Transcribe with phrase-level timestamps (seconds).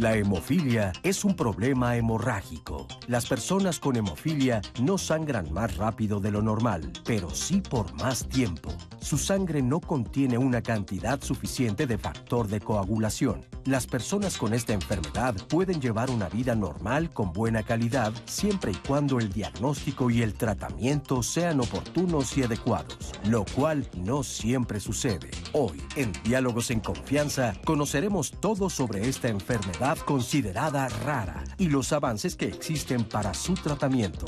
[0.00, 2.88] La hemofilia es un problema hemorrágico.
[3.06, 8.26] Las personas con hemofilia no sangran más rápido de lo normal, pero sí por más
[8.26, 8.72] tiempo.
[9.02, 13.44] Su sangre no contiene una cantidad suficiente de factor de coagulación.
[13.66, 18.76] Las personas con esta enfermedad pueden llevar una vida normal con buena calidad siempre y
[18.76, 25.30] cuando el diagnóstico y el tratamiento sean oportunos y adecuados, lo cual no siempre sucede.
[25.52, 32.36] Hoy, en Diálogos en Confianza, conoceremos todo sobre esta enfermedad considerada rara y los avances
[32.36, 34.26] que existen para su tratamiento.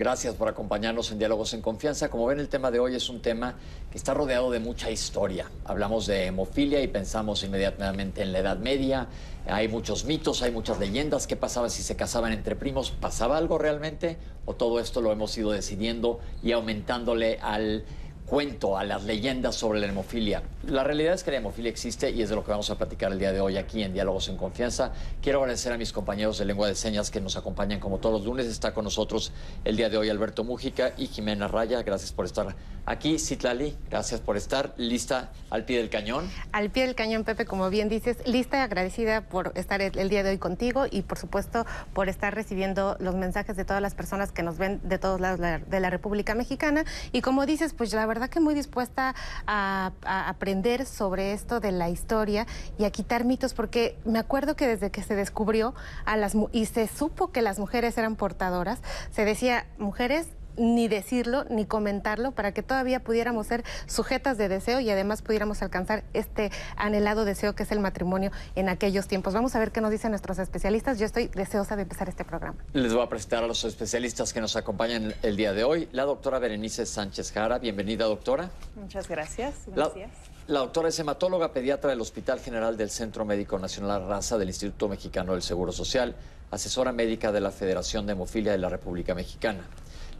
[0.00, 2.08] Gracias por acompañarnos en Diálogos en Confianza.
[2.08, 3.56] Como ven, el tema de hoy es un tema
[3.92, 5.50] que está rodeado de mucha historia.
[5.66, 9.08] Hablamos de hemofilia y pensamos inmediatamente en la Edad Media.
[9.46, 11.26] Hay muchos mitos, hay muchas leyendas.
[11.26, 12.92] ¿Qué pasaba si se casaban entre primos?
[12.92, 14.16] ¿Pasaba algo realmente?
[14.46, 17.84] ¿O todo esto lo hemos ido decidiendo y aumentándole al
[18.30, 20.44] cuento, a las leyendas sobre la hemofilia.
[20.64, 23.10] La realidad es que la hemofilia existe y es de lo que vamos a platicar
[23.10, 24.92] el día de hoy aquí en Diálogos en Confianza.
[25.20, 28.24] Quiero agradecer a mis compañeros de lengua de señas que nos acompañan como todos los
[28.24, 28.46] lunes.
[28.46, 29.32] Está con nosotros
[29.64, 31.82] el día de hoy Alberto Mújica y Jimena Raya.
[31.82, 32.54] Gracias por estar
[32.86, 33.18] aquí.
[33.18, 36.30] Citlali, gracias por estar lista al pie del cañón.
[36.52, 40.22] Al pie del cañón, Pepe, como bien dices, lista y agradecida por estar el, día
[40.22, 44.30] de hoy contigo y por supuesto por estar recibiendo los mensajes de todas las personas
[44.30, 46.84] que nos ven de todos lados de la República Mexicana.
[47.10, 49.14] Y como dices, pues la verdad que muy dispuesta
[49.46, 52.46] a, aprender sobre esto de la historia
[52.78, 56.66] y a quitar mitos, porque me acuerdo que desde que se descubrió a las y
[56.66, 62.52] se supo que las mujeres eran portadoras, se decía mujeres ni decirlo ni comentarlo para
[62.52, 67.62] que todavía pudiéramos ser sujetas de deseo y además pudiéramos alcanzar este anhelado deseo que
[67.62, 69.34] es el matrimonio en aquellos tiempos.
[69.34, 70.98] Vamos a ver qué nos dicen nuestros especialistas.
[70.98, 72.56] Yo estoy deseosa de empezar este programa.
[72.72, 75.88] Les voy a presentar a los especialistas que nos acompañan el día de hoy.
[75.92, 77.58] La doctora Berenice Sánchez Jara.
[77.58, 78.50] Bienvenida, doctora.
[78.76, 79.54] Muchas gracias.
[79.66, 80.10] Gracias.
[80.46, 84.48] La, la doctora es hematóloga pediatra del Hospital General del Centro Médico Nacional Raza del
[84.48, 86.14] Instituto Mexicano del Seguro Social,
[86.50, 89.60] asesora médica de la Federación de Hemofilia de la República Mexicana.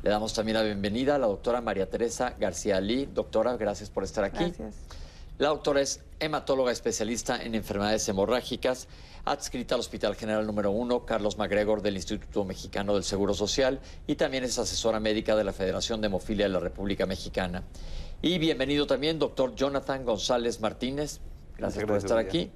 [0.02, 3.06] Le damos también la bienvenida a la doctora María Teresa García Lee.
[3.12, 4.44] Doctora, gracias por estar aquí.
[4.44, 4.74] Gracias.
[5.36, 8.88] La doctora es hematóloga especialista en enfermedades hemorrágicas,
[9.26, 14.14] adscrita al Hospital General número 1 Carlos MacGregor del Instituto Mexicano del Seguro Social y
[14.14, 17.62] también es asesora médica de la Federación de Hemofilia de la República Mexicana.
[18.22, 21.20] Y bienvenido también, doctor Jonathan González Martínez.
[21.58, 22.50] Gracias, por estar aquí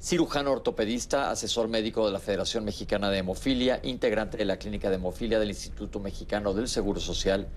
[0.00, 4.96] cirujano ortopedista, asesor médico de la Federación Mexicana de Hemofilia, integrante de la Clínica de
[4.96, 7.48] Hemofilia del Instituto Mexicano del Seguro Social,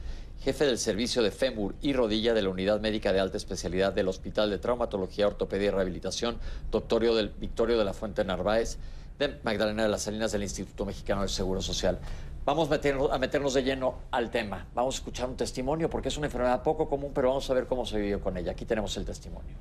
[0.41, 4.07] jefe del servicio de fémur y rodilla de la Unidad Médica de Alta Especialidad del
[4.07, 6.37] Hospital de Traumatología, Ortopedia y Rehabilitación,
[6.71, 8.77] doctorio del Victorio de la Fuente Narváez,
[9.19, 11.99] de Magdalena de las Salinas del Instituto Mexicano del Seguro Social.
[12.45, 14.67] Vamos a meternos de lleno al tema.
[14.73, 17.67] Vamos a escuchar un testimonio porque es una enfermedad poco común, pero vamos a ver
[17.67, 18.53] cómo se vivió con ella.
[18.53, 19.53] Aquí tenemos el testimonio.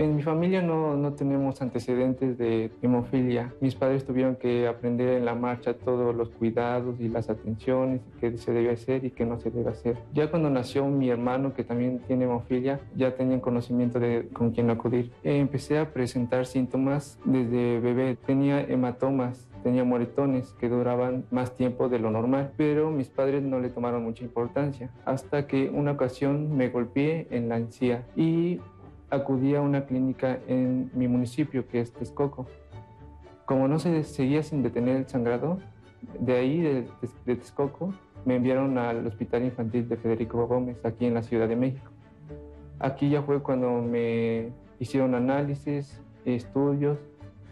[0.00, 3.52] En mi familia no, no, tenemos antecedentes de hemofilia.
[3.60, 8.38] Mis padres tuvieron que aprender en la marcha todos los cuidados y las atenciones que
[8.38, 9.98] se debe hacer y que no se debe hacer.
[10.14, 14.70] Ya cuando nació mi hermano, que también tiene hemofilia, ya tenían conocimiento de con quién
[14.70, 15.12] acudir.
[15.22, 18.16] empecé a presentar síntomas desde bebé.
[18.24, 23.60] Tenía hematomas tenía moretones que duraban más tiempo de lo normal, pero mis padres no
[23.60, 28.60] le tomaron mucha importancia, hasta que una ocasión me golpeé en la encía y
[29.10, 32.46] acudí a una clínica en mi municipio, que es Texcoco.
[33.44, 35.58] Como no se seguía sin detener el sangrado,
[36.18, 36.88] de ahí, de,
[37.24, 37.92] Texcoco,
[38.24, 41.90] me enviaron al Hospital Infantil de Federico Gómez, aquí en la Ciudad de México.
[42.78, 46.98] Aquí ya fue cuando me hicieron análisis, estudios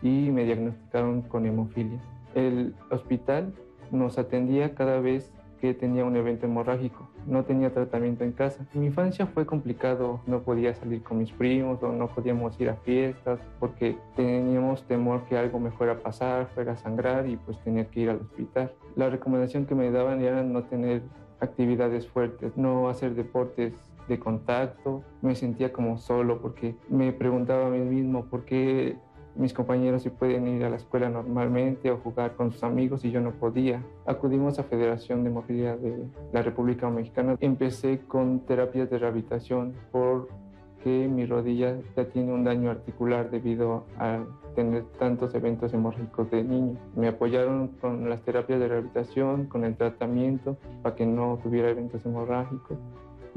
[0.03, 2.01] y me diagnosticaron con hemofilia.
[2.35, 3.53] El hospital
[3.91, 7.09] nos atendía cada vez que tenía un evento hemorrágico.
[7.27, 8.67] No tenía tratamiento en casa.
[8.75, 10.21] Mi infancia fue complicado.
[10.27, 15.25] No podía salir con mis primos o no podíamos ir a fiestas porque teníamos temor
[15.25, 18.21] que algo me fuera a pasar, fuera a sangrar y pues tenía que ir al
[18.21, 18.73] hospital.
[18.97, 21.03] La recomendación que me daban era no tener
[21.41, 23.75] actividades fuertes, no hacer deportes
[24.09, 25.03] de contacto.
[25.23, 28.97] Me sentía como solo porque me preguntaba a mí mismo por qué
[29.39, 33.13] mis compañeros sí pueden ir a la escuela normalmente o jugar con sus amigos y
[33.13, 33.83] yo no podía.
[34.05, 37.37] Acudimos a Federación de Movilidad de la República Mexicana.
[37.41, 44.25] Empecé con terapias de rehabilitación porque mi rodilla ya tiene un daño articular debido a
[44.57, 46.77] tener tantos eventos hemorrágicos de niño.
[46.97, 52.05] Me apoyaron con las terapias de rehabilitación, con el tratamiento para que no tuviera eventos
[52.05, 52.77] hemorrágicos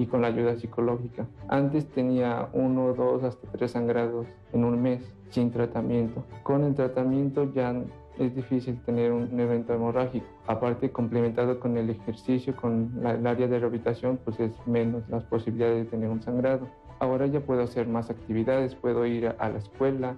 [0.01, 1.27] y con la ayuda psicológica.
[1.48, 6.24] Antes tenía uno, dos, hasta tres sangrados en un mes sin tratamiento.
[6.42, 7.75] Con el tratamiento ya
[8.18, 10.25] es difícil tener un evento hemorrágico.
[10.48, 15.86] Aparte, complementado con el ejercicio, con el área de rehabilitación, pues es menos las posibilidades
[15.86, 16.68] de tener un sangrado.
[17.00, 20.18] Ahora ya puedo hacer más actividades, puedo ir a la escuela,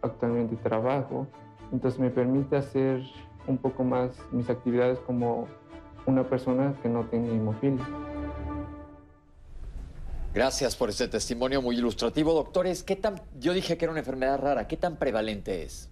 [0.00, 1.26] actualmente trabajo,
[1.70, 3.02] entonces me permite hacer
[3.46, 5.46] un poco más mis actividades como
[6.06, 7.84] una persona que no tiene hemofilia.
[10.34, 12.34] Gracias por este testimonio muy ilustrativo.
[12.34, 15.88] Doctores, ¿qué tan, yo dije que era una enfermedad rara, ¿qué tan prevalente es?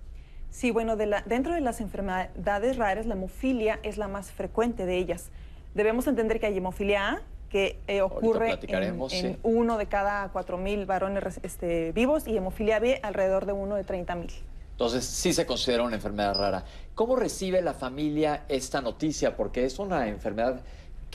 [0.51, 5.31] Sí, bueno, dentro de las enfermedades raras, la hemofilia es la más frecuente de ellas.
[5.75, 10.87] Debemos entender que hay hemofilia A, que eh, ocurre en, uno de cada cuatro mil
[10.87, 14.33] varones este, vivos, y hemofilia B alrededor de uno de 30 mil.
[14.73, 16.65] Entonces, sí se considera una enfermedad rara.
[16.95, 19.37] ¿Cómo recibe la familia esta noticia?
[19.37, 20.61] Porque es una enfermedad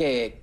[0.02, 0.42] que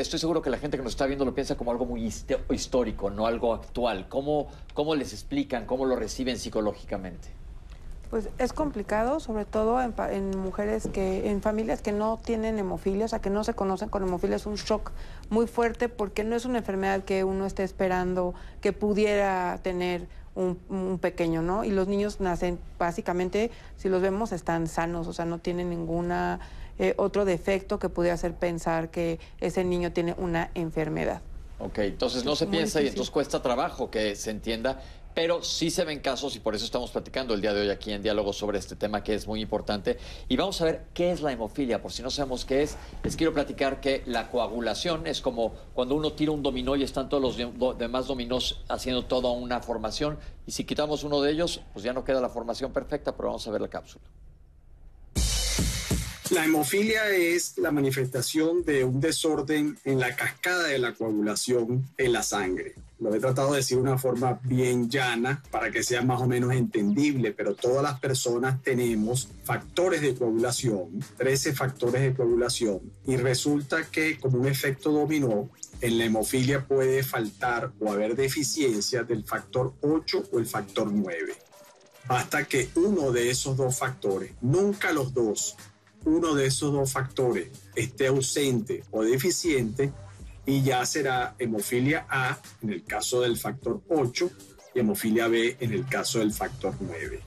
[0.00, 2.12] estoy seguro que la gente que nos está viendo lo piensa como algo muy
[2.50, 4.06] histórico, no algo actual.
[4.10, 7.28] ¿Cómo, cómo les explican, cómo lo reciben psicológicamente?
[8.10, 13.08] Pues es complicado, sobre todo en, mujeres que, en familias que no tienen hemofilia, o
[13.08, 14.92] sea, que no se conocen con hemofilia, es un shock
[15.30, 20.98] muy fuerte porque no es una enfermedad que uno esté esperando que pudiera tener un,
[21.00, 21.64] pequeño, ¿no?
[21.64, 26.40] Y los niños nacen, básicamente, si los vemos, están sanos, o sea, no tienen ninguna
[26.78, 31.22] eh, otro defecto que pudiera hacer pensar que ese niño tiene una enfermedad.
[31.60, 34.80] Ok, entonces no se piensa y entonces cuesta trabajo que se entienda
[35.18, 37.90] pero sí se ven casos y por eso estamos platicando el día de hoy aquí
[37.90, 39.98] en diálogo sobre este tema que es muy importante.
[40.28, 42.76] Y vamos a ver qué es la hemofilia, por si no sabemos qué es.
[43.02, 47.08] Les quiero platicar que la coagulación es como cuando uno tira un dominó y están
[47.08, 50.20] todos los demás dominós haciendo toda una formación.
[50.46, 53.48] Y si quitamos uno de ellos, pues ya no queda la formación perfecta, pero vamos
[53.48, 54.04] a ver la cápsula.
[56.30, 62.12] La hemofilia es la manifestación de un desorden en la cascada de la coagulación en
[62.12, 62.74] la sangre.
[63.00, 66.26] Lo he tratado de decir de una forma bien llana para que sea más o
[66.26, 73.16] menos entendible, pero todas las personas tenemos factores de coagulación, 13 factores de coagulación, y
[73.16, 75.48] resulta que como un efecto dominó,
[75.80, 81.34] en la hemofilia puede faltar o haber deficiencia del factor 8 o el factor 9.
[82.06, 85.56] Basta que uno de esos dos factores, nunca los dos,
[86.08, 89.92] uno de esos dos factores esté ausente o deficiente,
[90.46, 94.30] y ya será hemofilia A en el caso del factor 8
[94.74, 97.20] y hemofilia B en el caso del factor 9.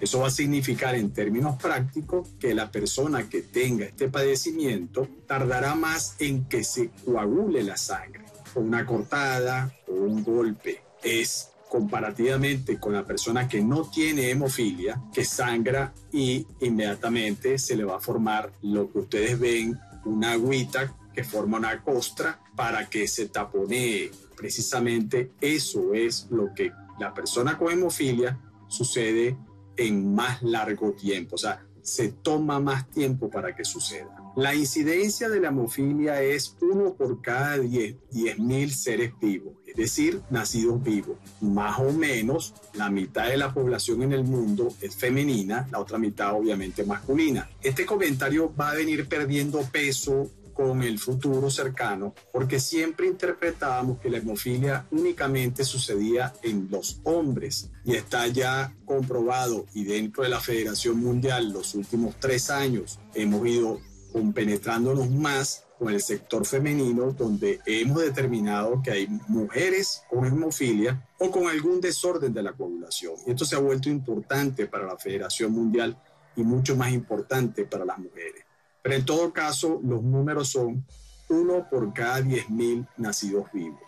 [0.00, 5.74] Eso va a significar en términos prácticos que la persona que tenga este padecimiento tardará
[5.74, 8.24] más en que se coagule la sangre,
[8.54, 10.82] con una cortada o un golpe.
[11.02, 17.84] Es comparativamente con la persona que no tiene hemofilia, que sangra y inmediatamente se le
[17.84, 23.06] va a formar lo que ustedes ven, una agüita que forma una costra para que
[23.06, 24.10] se taponee.
[24.36, 28.38] Precisamente eso es lo que la persona con hemofilia
[28.68, 29.36] sucede
[29.76, 34.17] en más largo tiempo, o sea, se toma más tiempo para que suceda.
[34.36, 37.96] La incidencia de la hemofilia es uno por cada 10
[38.38, 41.16] mil seres vivos, es decir, nacidos vivos.
[41.40, 45.98] Más o menos la mitad de la población en el mundo es femenina, la otra
[45.98, 47.48] mitad obviamente masculina.
[47.62, 54.10] Este comentario va a venir perdiendo peso con el futuro cercano, porque siempre interpretábamos que
[54.10, 60.40] la hemofilia únicamente sucedía en los hombres y está ya comprobado y dentro de la
[60.40, 63.80] Federación Mundial los últimos tres años hemos ido
[64.12, 71.30] compenetrándonos más con el sector femenino, donde hemos determinado que hay mujeres con hemofilia o
[71.30, 73.14] con algún desorden de la coagulación.
[73.26, 75.96] Y esto se ha vuelto importante para la Federación Mundial
[76.34, 78.44] y mucho más importante para las mujeres.
[78.82, 80.84] Pero en todo caso, los números son
[81.28, 83.82] uno por cada 10.000 nacidos vivos.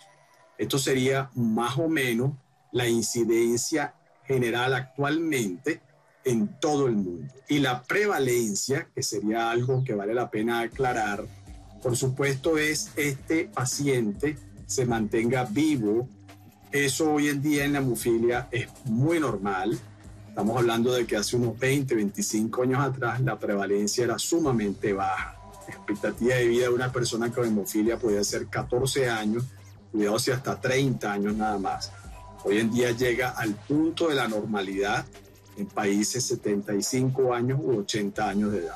[0.58, 2.32] Esto sería más o menos
[2.72, 5.80] la incidencia general actualmente
[6.30, 7.32] en todo el mundo.
[7.48, 11.24] Y la prevalencia, que sería algo que vale la pena aclarar,
[11.82, 14.36] por supuesto es este paciente
[14.70, 16.08] se mantenga vivo.
[16.70, 19.76] Eso hoy en día en la hemofilia es muy normal.
[20.28, 25.36] Estamos hablando de que hace unos 20, 25 años atrás la prevalencia era sumamente baja.
[25.66, 29.44] La expectativa de vida de una persona con hemofilia podía ser 14 años,
[29.90, 31.90] cuidado si hasta 30 años nada más.
[32.44, 35.04] Hoy en día llega al punto de la normalidad
[35.60, 38.74] en países 75 años u 80 años de edad.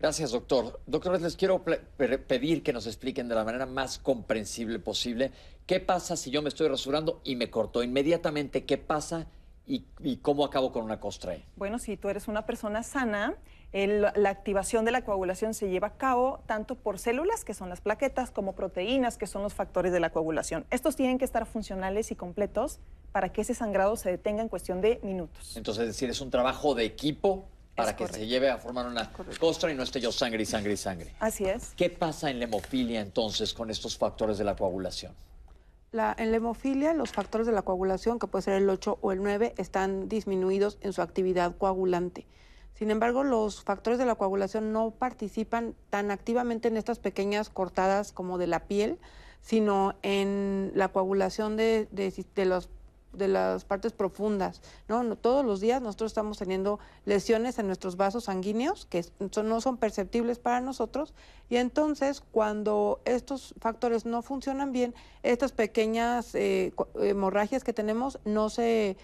[0.00, 0.80] Gracias, doctor.
[0.86, 5.30] Doctores, les quiero pedir que nos expliquen de la manera más comprensible posible
[5.66, 9.26] qué pasa si yo me estoy rasurando y me corto inmediatamente, qué pasa
[9.66, 11.36] y, cómo acabo con una costra?
[11.54, 13.36] Bueno, si tú eres una persona sana,
[13.72, 17.80] la activación de la coagulación se lleva a cabo tanto por células, que son las
[17.80, 20.66] plaquetas, como proteínas, que son los factores de la coagulación.
[20.70, 22.80] Estos tienen que estar funcionales y completos
[23.12, 25.56] para que ese sangrado se detenga en cuestión de minutos.
[25.56, 27.44] Entonces, es decir, es un trabajo de equipo
[27.76, 30.72] para que se lleve a formar una costra y no esté yo sangre y sangre
[30.72, 31.14] y sangre.
[31.20, 31.72] Así es.
[31.76, 35.14] ¿Qué pasa en la hemofilia entonces con estos factores de la coagulación?
[35.92, 39.22] en la hemofilia, los factores de la coagulación, que puede ser el 8 o el
[39.24, 42.26] 9, están disminuidos en su actividad coagulante.
[42.80, 48.10] Sin embargo, los factores de la coagulación no participan tan activamente en estas pequeñas cortadas
[48.10, 48.98] como de la piel,
[49.42, 52.70] sino en la coagulación de, de, los
[53.12, 55.14] de las partes profundas, ¿no?
[55.16, 59.04] Todos los días nosotros estamos teniendo lesiones en nuestros vasos sanguíneos que
[59.44, 61.12] no son perceptibles para nosotros
[61.50, 68.48] y entonces cuando estos factores no funcionan bien, estas pequeñas eh, hemorragias que tenemos no
[68.48, 68.96] se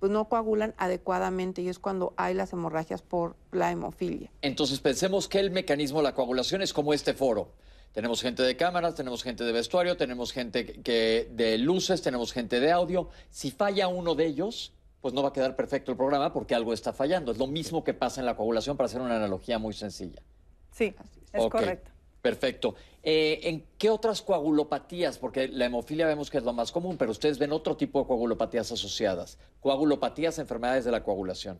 [0.00, 4.32] pues no coagulan adecuadamente y es cuando hay las hemorragias por la hemofilia.
[4.40, 7.52] Entonces pensemos que el mecanismo de la coagulación es como este foro.
[7.92, 12.60] Tenemos gente de cámaras, tenemos gente de vestuario, tenemos gente que, de luces, tenemos gente
[12.60, 13.10] de audio.
[13.30, 16.72] Si falla uno de ellos, pues no va a quedar perfecto el programa porque algo
[16.72, 17.32] está fallando.
[17.32, 20.22] Es lo mismo que pasa en la coagulación para hacer una analogía muy sencilla.
[20.70, 20.94] Sí,
[21.32, 21.90] es correcto.
[22.22, 22.74] Perfecto.
[23.02, 25.18] Eh, ¿En qué otras coagulopatías?
[25.18, 28.06] Porque la hemofilia vemos que es lo más común, pero ustedes ven otro tipo de
[28.06, 29.38] coagulopatías asociadas.
[29.60, 31.58] Coagulopatías, enfermedades de la coagulación.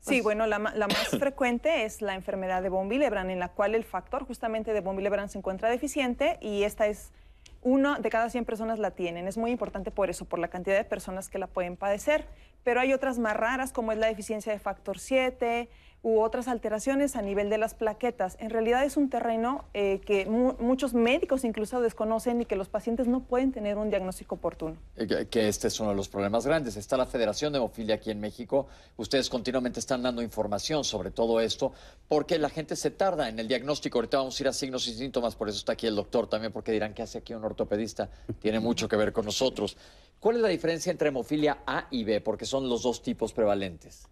[0.00, 3.74] Sí, pues bueno, la, más frecuente es la enfermedad de von Willebrand, en la cual
[3.74, 7.12] el factor justamente de von Willebrand se encuentra deficiente y esta es
[7.62, 9.26] uno de cada 100 personas la tienen.
[9.26, 12.26] Es muy importante por eso, por la cantidad de personas que la pueden padecer.
[12.64, 15.68] Pero hay otras más raras, como es la deficiencia de factor 7,
[16.02, 18.36] u otras alteraciones a nivel de las plaquetas.
[18.40, 23.06] En realidad es un terreno eh, que muchos médicos incluso desconocen y que los pacientes
[23.06, 24.76] no pueden tener un diagnóstico oportuno.
[24.96, 26.76] Eh, que este es uno de los problemas grandes.
[26.76, 28.66] Está la Federación de Hemofilia aquí en México.
[28.96, 31.72] Ustedes continuamente están dando información sobre todo esto
[32.08, 33.98] porque la gente se tarda en el diagnóstico.
[33.98, 36.52] Ahorita vamos a ir a signos y síntomas, por eso está aquí el doctor también,
[36.52, 38.08] porque dirán que hace aquí un ortopedista.
[38.40, 39.76] Tiene mucho que ver con nosotros.
[40.18, 42.20] ¿Cuál es la diferencia entre hemofilia A y B?
[42.20, 44.06] Porque son los dos tipos prevalentes.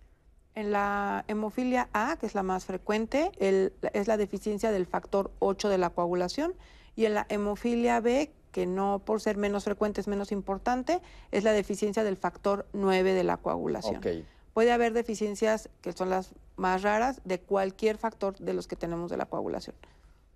[0.59, 5.69] En la hemofilia A, que es la más frecuente, es la deficiencia del factor 8
[5.69, 6.53] de la coagulación.
[6.97, 11.00] Y en la hemofilia B, que no por ser menos frecuente es menos importante,
[11.31, 14.00] es la deficiencia del factor 9 de la coagulación.
[14.53, 19.12] Puede haber deficiencias que son las más raras de cualquier factor de los que tenemos
[19.12, 19.77] de la coagulación.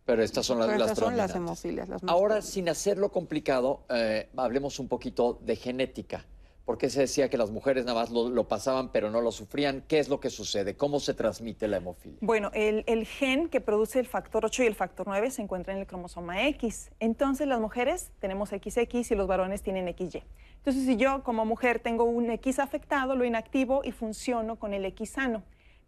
[0.05, 1.89] Pero estas son las, estas son las hemofilias.
[1.89, 6.25] Las Ahora, sin hacerlo complicado, eh, hablemos un poquito de genética.
[6.65, 9.83] ¿Por qué se decía que las mujeres nada más lo, pasaban pero no lo sufrían?
[9.89, 10.77] ¿Qué es lo que sucede?
[10.77, 12.19] ¿Cómo se transmite la hemofilia?
[12.21, 15.75] Bueno, el, el, gen que produce el factor 8 y el factor 9 se encuentra
[15.75, 16.91] en el cromosoma X.
[17.01, 20.23] Entonces las mujeres tenemos XX y los varones tienen XY.
[20.59, 24.85] Entonces si yo como mujer tengo un X afectado, lo inactivo y funciono con el
[24.85, 25.43] X sano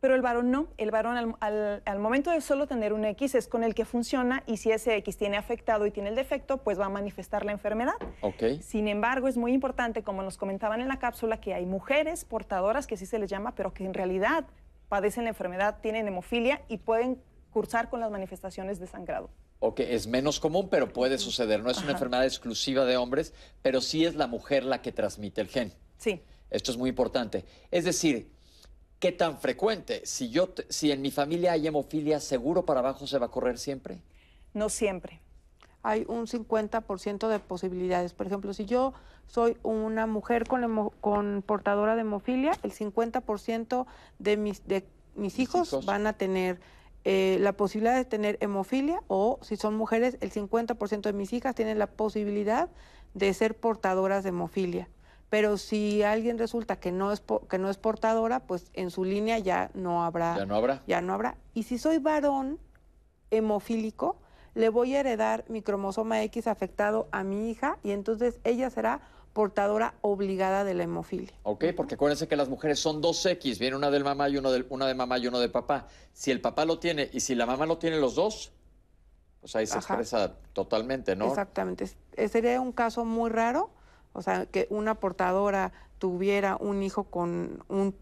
[0.04, 0.68] pero el varón no.
[0.76, 4.58] El varón al, momento de solo tener un X es con el que funciona y
[4.58, 7.94] si ese X tiene afectado y tiene el defecto, pues va a manifestar la enfermedad.
[8.20, 8.60] Okay.
[8.60, 12.86] Sin embargo, es muy importante, como nos comentaban en la cápsula, que hay mujeres portadoras,
[12.86, 14.44] que así se les llama, pero que en realidad
[14.90, 17.16] padecen la enfermedad, tienen hemofilia y pueden
[17.50, 19.30] cursar con las manifestaciones de sangrado.
[19.60, 21.62] Ok, es menos común, pero puede suceder.
[21.62, 23.32] No es una enfermedad exclusiva de hombres,
[23.62, 25.72] pero sí es la mujer la que transmite el gen.
[25.96, 26.20] Sí.
[26.50, 27.46] Esto es muy importante.
[27.70, 28.33] Es decir,
[29.04, 30.00] ¿Qué tan frecuente?
[30.06, 33.58] Si, yo, si en mi familia hay hemofilia, ¿seguro para abajo se va a correr
[33.58, 34.00] siempre?
[34.54, 35.20] No siempre.
[35.82, 38.14] Hay un 50% de posibilidades.
[38.14, 38.94] Por ejemplo, si yo
[39.26, 43.84] soy una mujer con, con portadora de hemofilia, el 50%
[44.20, 46.58] de mis, de mis, hijos, van a tener
[47.04, 51.54] eh, la posibilidad de tener hemofilia o si son mujeres, el 50% de mis hijas
[51.54, 52.70] tienen la posibilidad
[53.12, 54.88] de ser portadoras de hemofilia
[55.34, 59.36] pero si alguien resulta que no es que no es portadora, pues en su línea
[59.40, 60.36] ya no habrá.
[60.36, 60.82] Ya no habrá.
[60.86, 61.36] Ya no habrá.
[61.54, 62.60] Y si soy varón
[63.32, 64.14] hemofílico,
[64.54, 69.00] le voy a heredar mi cromosoma X afectado a mi hija y entonces ella será
[69.32, 71.34] portadora obligada de la hemofilia.
[71.42, 74.52] Ok, porque acuérdense que las mujeres son dos X, viene una del mamá y uno
[74.52, 75.88] del, una de mamá y uno de papá.
[76.12, 78.52] Si el papá lo tiene y si la mamá lo tiene los dos,
[79.40, 81.26] pues ahí se expresa totalmente, ¿no?
[81.26, 81.90] Exactamente.
[82.28, 83.70] Sería un caso muy raro
[84.14, 87.94] o sea, que una portadora tuviera un hijo con un,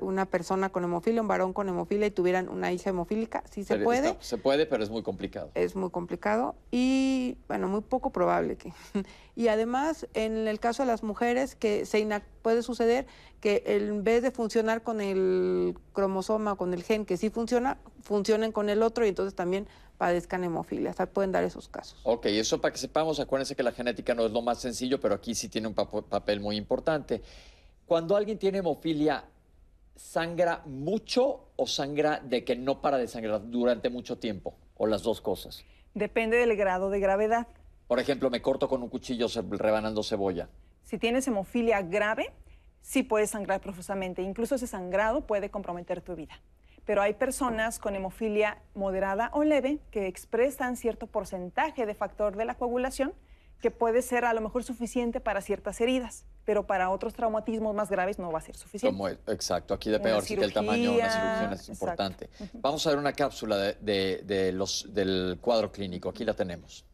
[0.00, 3.78] una persona con hemofilia, un varón con hemofilia y tuvieran una hija hemofílica, sí se
[3.78, 4.16] puede.
[4.20, 5.50] se puede, pero es muy complicado.
[5.54, 8.72] Es muy complicado y, bueno, muy poco probable que.
[9.36, 12.08] y además, en el caso de las mujeres, que se
[12.42, 13.06] puede suceder
[13.40, 18.50] que en vez de funcionar con el cromosoma, con el gen que sí funciona, funcionen
[18.50, 20.94] con el otro y entonces también padezcan hemofilia.
[20.98, 22.00] O pueden dar esos casos.
[22.02, 25.14] Ok, eso para que sepamos, acuérdense que la genética no es lo más sencillo, pero
[25.14, 27.22] aquí sí tiene un papel muy importante.
[27.86, 29.24] Cuando alguien tiene hemofilia,
[29.98, 34.54] ¿sangra mucho o sangra de que no para de sangrar durante mucho tiempo?
[34.76, 35.64] ¿O las dos cosas?
[35.94, 37.48] Depende del grado de gravedad.
[37.88, 40.48] Por ejemplo, me corto con un cuchillo rebanando cebolla.
[40.84, 42.32] Si tienes hemofilia grave,
[42.80, 44.22] sí puedes sangrar profusamente.
[44.22, 46.40] Incluso ese sangrado puede comprometer tu vida
[46.88, 52.46] pero hay personas con hemofilia moderada o leve que expresan cierto porcentaje de factor de
[52.46, 53.12] la coagulación
[53.60, 57.90] que puede ser a lo mejor suficiente para ciertas heridas, pero para otros traumatismos más
[57.90, 59.18] graves no va a ser suficiente.
[59.26, 62.30] exacto, aquí depende si el tamaño de la cirugía es importante.
[62.54, 66.84] Vamos a ver una cápsula de, los, del cuadro clínico, aquí la tenemos.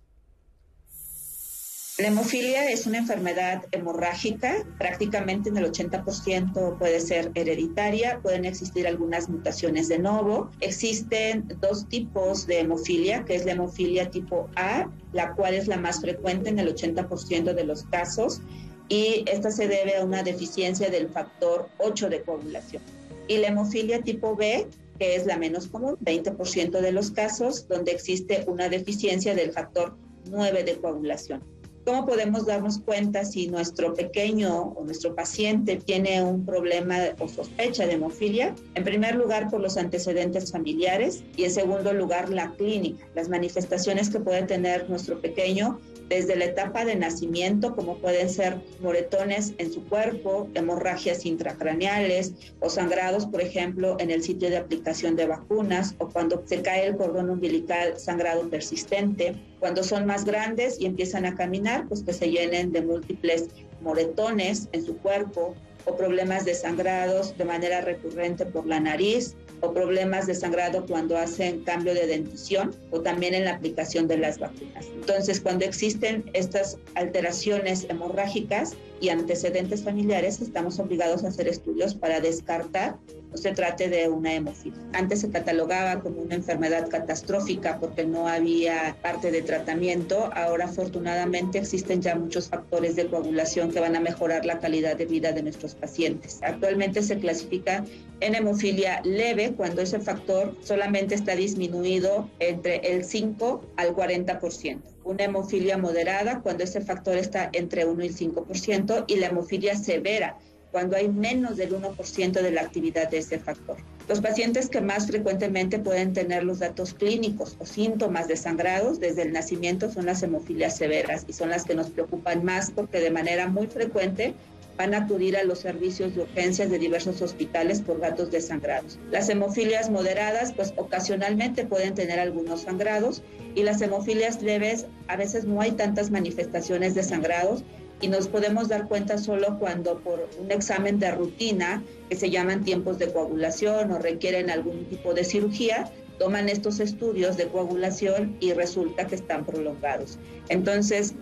[1.96, 8.88] La hemofilia es una enfermedad hemorrágica, prácticamente en el 80% puede ser hereditaria, pueden existir
[8.88, 10.50] algunas mutaciones de novo.
[10.60, 15.76] Existen dos tipos de hemofilia, que es la hemofilia tipo A, la cual es la
[15.76, 18.40] más frecuente en el 80% de los casos,
[18.88, 22.82] y esta se debe a una deficiencia del factor 8 de coagulación.
[23.28, 24.66] Y la hemofilia tipo B,
[24.98, 29.96] que es la menos común, 20% de los casos, donde existe una deficiencia del factor
[30.28, 31.53] 9 de coagulación.
[31.84, 37.86] ¿Cómo podemos darnos cuenta si nuestro pequeño o nuestro paciente tiene un problema o sospecha
[37.86, 38.54] de hemofilia?
[38.74, 44.08] En primer lugar, por los antecedentes familiares y en segundo lugar, la clínica, las manifestaciones
[44.08, 49.72] que puede tener nuestro pequeño desde la etapa de nacimiento, como pueden ser moretones en
[49.72, 55.94] su cuerpo, hemorragias intracraneales o sangrados, por ejemplo, en el sitio de aplicación de vacunas
[55.98, 59.34] o cuando se cae el cordón umbilical, sangrado persistente.
[59.60, 63.48] Cuando son más grandes y empiezan a caminar, pues que se llenen de múltiples
[63.80, 65.54] moretones en su cuerpo
[65.86, 71.16] o problemas de sangrados de manera recurrente por la nariz o problemas de sangrado cuando
[71.16, 74.86] hacen cambio de dentición o también en la aplicación de las vacunas.
[74.94, 82.20] Entonces, cuando existen estas alteraciones hemorrágicas y antecedentes familiares, estamos obligados a hacer estudios para
[82.20, 82.98] descartar
[83.34, 84.78] no se trate de una hemofilia.
[84.92, 90.30] Antes se catalogaba como una enfermedad catastrófica porque no había parte de tratamiento.
[90.34, 95.06] Ahora, afortunadamente, existen ya muchos factores de coagulación que van a mejorar la calidad de
[95.06, 96.38] vida de nuestros pacientes.
[96.44, 97.84] Actualmente se clasifica
[98.20, 105.24] en hemofilia leve cuando ese factor solamente está disminuido entre el 5 al 40% una
[105.24, 110.36] hemofilia moderada cuando ese factor está entre 1 y 5% y la hemofilia severa
[110.74, 113.76] cuando hay menos del 1% de la actividad de ese factor.
[114.08, 119.22] Los pacientes que más frecuentemente pueden tener los datos clínicos o síntomas de sangrados desde
[119.22, 123.12] el nacimiento son las hemofilias severas y son las que nos preocupan más porque de
[123.12, 124.34] manera muy frecuente
[124.76, 128.98] van a acudir a los servicios de urgencias de diversos hospitales por datos de sangrados.
[129.10, 133.22] Las hemofilias moderadas, pues ocasionalmente pueden tener algunos sangrados
[133.54, 137.62] y las hemofilias leves, a veces no hay tantas manifestaciones de sangrados
[138.00, 142.64] y nos podemos dar cuenta solo cuando por un examen de rutina, que se llaman
[142.64, 148.52] tiempos de coagulación o requieren algún tipo de cirugía, toman estos estudios de coagulación y
[148.52, 150.18] resulta que están prolongados.
[150.48, 151.14] Entonces,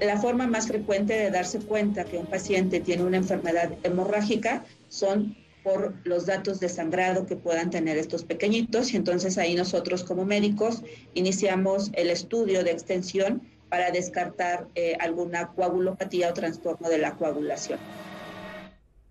[0.00, 5.36] la forma más frecuente de darse cuenta que un paciente tiene una enfermedad hemorrágica son
[5.62, 10.24] por los datos de sangrado que puedan tener estos pequeñitos y entonces ahí nosotros como
[10.24, 10.82] médicos
[11.14, 17.78] iniciamos el estudio de extensión para descartar eh, alguna coagulopatía o trastorno de la coagulación.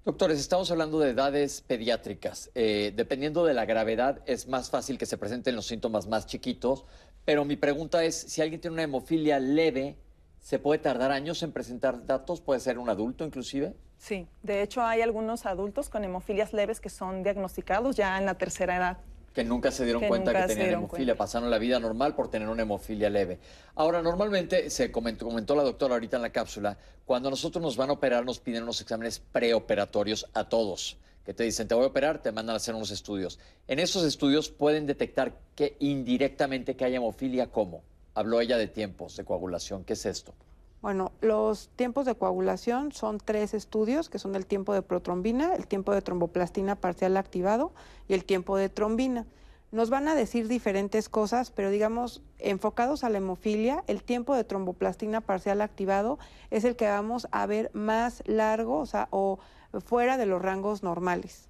[0.03, 2.49] Doctores, estamos hablando de edades pediátricas.
[2.55, 6.85] Eh, dependiendo de la gravedad, es más fácil que se presenten los síntomas más chiquitos,
[7.25, 9.97] pero mi pregunta es, si alguien tiene una hemofilia leve,
[10.39, 12.41] ¿se puede tardar años en presentar datos?
[12.41, 13.75] ¿Puede ser un adulto inclusive?
[13.97, 18.35] Sí, de hecho hay algunos adultos con hemofilias leves que son diagnosticados ya en la
[18.35, 18.97] tercera edad.
[19.33, 22.63] Que nunca se dieron cuenta que tenían hemofilia, pasaron la vida normal por tener una
[22.63, 23.39] hemofilia leve.
[23.75, 27.89] Ahora, normalmente, se comentó, comentó la doctora ahorita en la cápsula, cuando nosotros nos van
[27.89, 31.87] a operar nos piden unos exámenes preoperatorios a todos, que te dicen, te voy a
[31.87, 33.37] operar, te mandan a hacer unos estudios.
[33.67, 37.83] En esos estudios pueden detectar que indirectamente que hay hemofilia, ¿cómo?
[38.19, 40.33] Habló ella de tiempos de coagulación, ¿qué es esto?
[40.81, 45.67] Bueno, los tiempos de coagulación son tres estudios, que son el tiempo de protrombina, el
[45.67, 47.71] tiempo de tromboplastina parcial activado
[48.09, 49.25] y el tiempo de trombina.
[49.71, 54.43] Nos van a decir diferentes cosas, pero digamos, enfocados a la hemofilia, el tiempo de
[54.43, 56.19] tromboplastina parcial activado
[56.51, 59.39] es el que vamos a ver más largo, o sea, o
[59.85, 61.48] fuera de los rangos normales.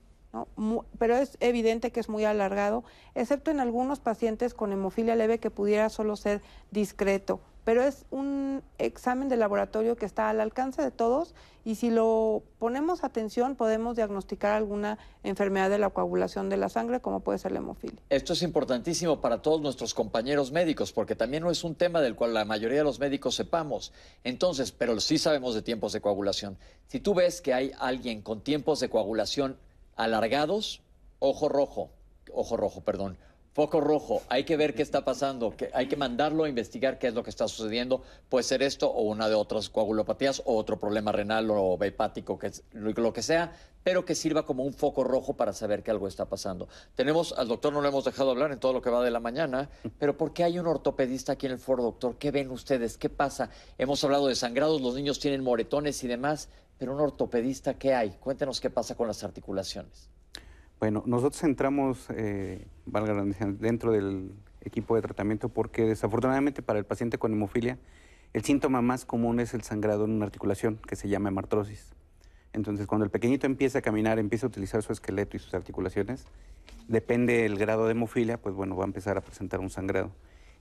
[0.98, 2.84] Pero es evidente que es muy alargado,
[3.16, 7.40] excepto en algunos pacientes con hemofilia leve que pudiera solo ser discreto
[7.70, 12.42] pero es un examen de laboratorio que está al alcance de todos y si lo
[12.58, 17.52] ponemos atención podemos diagnosticar alguna enfermedad de la coagulación de la sangre como puede ser
[17.52, 18.02] la hemofilia.
[18.10, 22.16] Esto es importantísimo para todos nuestros compañeros médicos porque también no es un tema del
[22.16, 23.94] cual la mayoría de los médicos sepamos.
[24.24, 26.58] Entonces, pero sí sabemos de tiempos de coagulación.
[26.88, 29.58] Si tú ves que hay alguien con tiempos de coagulación
[30.00, 30.82] alargados,
[31.20, 31.92] ojo rojo,
[32.32, 33.18] ojo rojo, perdón,
[33.60, 37.08] Foco rojo, hay que ver qué está pasando, que hay que mandarlo a investigar qué
[37.08, 38.04] es lo que está sucediendo.
[38.30, 42.48] Puede ser esto o una de otras coagulopatías o otro problema renal o hepático, que
[42.48, 43.52] es lo que sea,
[43.84, 46.70] pero que sirva como un foco rojo para saber que algo está pasando.
[46.94, 49.20] Tenemos al doctor, no le hemos dejado hablar en todo lo que va de la
[49.20, 52.18] mañana, pero ¿por qué hay un ortopedista aquí en el foro, doctor?
[52.18, 52.98] ¿Qué ven ustedes?
[52.98, 53.50] ¿Qué pasa?
[53.80, 58.12] Hemos hablado de sangrados, los niños tienen moretones y demás, pero un ortopedista, ¿qué hay?
[58.20, 60.10] Cuéntenos qué pasa con las articulaciones.
[60.80, 63.26] Bueno, nosotros entramos, eh, valga la
[63.60, 67.78] dentro del equipo de tratamiento porque desafortunadamente para el paciente con hemofilia
[68.32, 71.94] el síntoma más común es el sangrado en una articulación que se llama hemartrosis.
[72.54, 76.26] Entonces, cuando el pequeñito empieza a caminar, empieza a utilizar su esqueleto y sus articulaciones,
[76.88, 80.12] depende del grado de hemofilia, pues bueno, va a empezar a presentar un sangrado.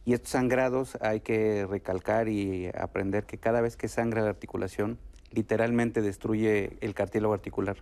[0.06, 4.98] Y estos sangrados hay que recalcar y aprender que cada vez que sangra la articulación,
[5.32, 7.76] literalmente destruye el cartílago articular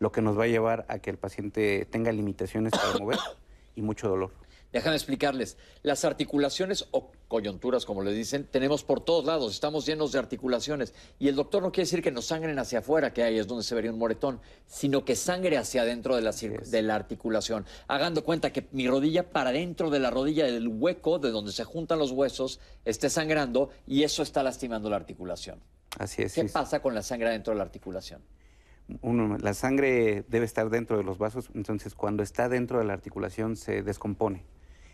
[0.00, 3.18] lo que nos va a llevar a que el paciente tenga limitaciones para mover
[3.76, 4.32] y mucho dolor.
[4.72, 5.56] Déjame explicarles.
[5.82, 9.52] Las articulaciones o coyunturas, como le dicen, tenemos por todos lados.
[9.52, 10.94] Estamos llenos de articulaciones.
[11.18, 13.64] Y el doctor no quiere decir que nos sangren hacia afuera, que ahí es donde
[13.64, 17.66] se vería un moretón, sino que sangre hacia adentro de la, de la articulación.
[17.88, 21.64] Hagando cuenta que mi rodilla para dentro de la rodilla, del hueco de donde se
[21.64, 25.60] juntan los huesos, esté sangrando y eso está lastimando la articulación.
[26.00, 26.32] Así es.
[26.34, 28.22] ¿Qué pasa con la sangre dentro de la articulación?
[29.02, 33.54] la sangre debe estar dentro de los vasos, entonces cuando está dentro de la articulación
[33.54, 34.42] se descompone.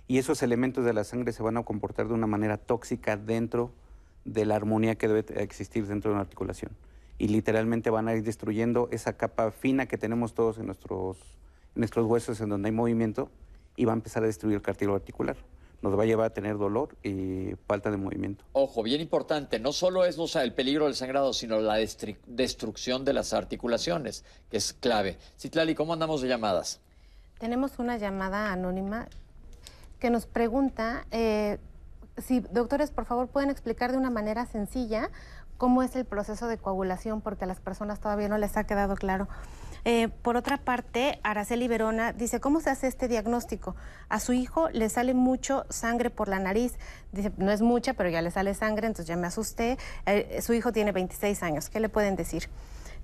[0.09, 3.71] Y esos elementos de la sangre se van a comportar de una manera tóxica dentro
[4.25, 6.73] de la armonía que debe existir dentro de una articulación.
[7.19, 11.39] Y literalmente van a ir destruyendo esa capa fina que tenemos todos en nuestros,
[11.75, 13.31] en nuestros huesos en donde hay movimiento
[13.77, 15.37] y va a empezar a destruir el cartílago articular
[15.83, 18.45] nos va a llevar a tener dolor y falta de movimiento.
[18.53, 21.77] Ojo, bien importante, no solo es el peligro del sangrado, sino la
[22.27, 25.19] destrucción de las articulaciones, que es clave.
[25.39, 26.81] Citlali, ¿cómo andamos de llamadas?
[27.39, 29.09] Tenemos una llamada anónima
[29.99, 31.59] que nos pregunta eh,
[32.19, 35.11] si, doctores, por favor, pueden explicar de una manera sencilla
[35.59, 38.95] cómo es el proceso de coagulación, porque a las personas todavía no les ha quedado
[38.95, 39.29] claro.
[39.89, 43.77] Eh, por otra parte, Araceli Verona dice, ¿cómo se hace este diagnóstico?
[44.09, 46.75] A su hijo le sale mucho sangre por la nariz.
[47.13, 49.79] Dice, no es mucha, pero ya le sale sangre, entonces ya me asusté.
[50.07, 51.71] Eh, su hijo tiene 26 años.
[51.71, 52.49] ¿Qué le pueden decir?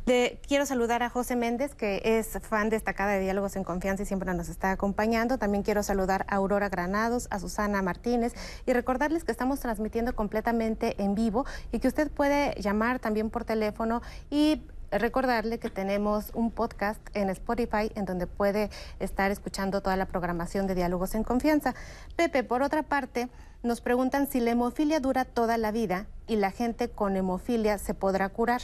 [0.04, 4.34] Quiero saludar a José Méndez, que es fan destacada de Diálogos en Confianza y siempre
[4.34, 5.38] nos está acompañando.
[5.38, 8.34] También quiero saludar a Aurora Granados, a Susana Martínez
[8.66, 13.44] y recordarles que estamos transmitiendo completamente en vivo y que usted puede llamar también por
[13.44, 14.62] teléfono y
[14.98, 20.66] recordarle que tenemos un podcast en Spotify en donde puede estar escuchando toda la programación
[20.66, 21.74] de Diálogos en Confianza.
[22.16, 23.28] Pepe, por otra parte,
[23.62, 27.94] nos preguntan si la hemofilia dura toda la vida y la gente con hemofilia se
[27.94, 28.60] podrá curar.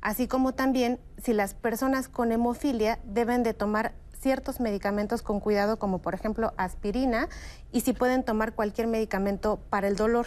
[0.00, 5.78] Así como también si las personas con hemofilia deben de tomar ciertos medicamentos con cuidado,
[5.78, 7.28] como por ejemplo aspirina,
[7.72, 10.26] y si pueden tomar cualquier medicamento para el dolor.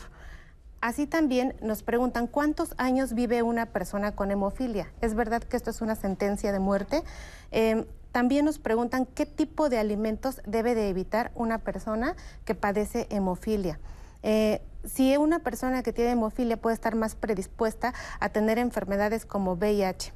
[0.82, 4.92] Así también nos preguntan cuántos años vive una persona con hemofilia.
[5.02, 7.04] ¿Es verdad que esto es una sentencia de muerte?
[7.52, 12.16] Em, también nos preguntan qué tipo de alimentos debe de evitar una persona
[12.46, 13.80] que padece hemofilia.
[14.24, 19.54] Eh, si una persona que tiene hemofilia puede estar más predispuesta a tener enfermedades como
[19.56, 20.14] VIH.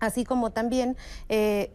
[0.00, 0.96] Así como también
[1.28, 1.72] eh,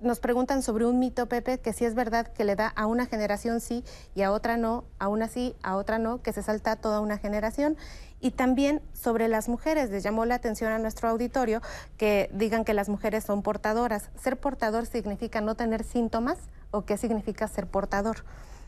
[0.00, 3.06] nos preguntan sobre un mito, Pepe, que si es verdad que le da a una
[3.06, 3.84] generación sí
[4.14, 7.18] y a otra no, a una sí, a otra no, que se salta toda una
[7.18, 7.76] generación.
[8.20, 11.62] Y también sobre las mujeres, les llamó la atención a nuestro auditorio
[11.96, 14.10] que digan que las mujeres son portadoras.
[14.20, 16.38] ¿Ser portador significa no tener síntomas
[16.70, 18.24] o qué significa ser portador?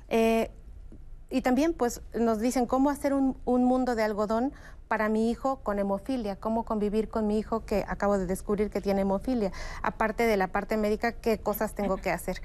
[0.09, 0.51] Eh,
[1.33, 4.53] y también pues nos dicen cómo hacer un, un, mundo de algodón
[4.87, 8.83] para mi hijo con hemofilia, cómo convivir con mi hijo que acabo de descubrir que
[8.83, 9.51] tiene hemofilia,
[9.83, 12.43] aparte de la parte médica, qué cosas tengo que hacer.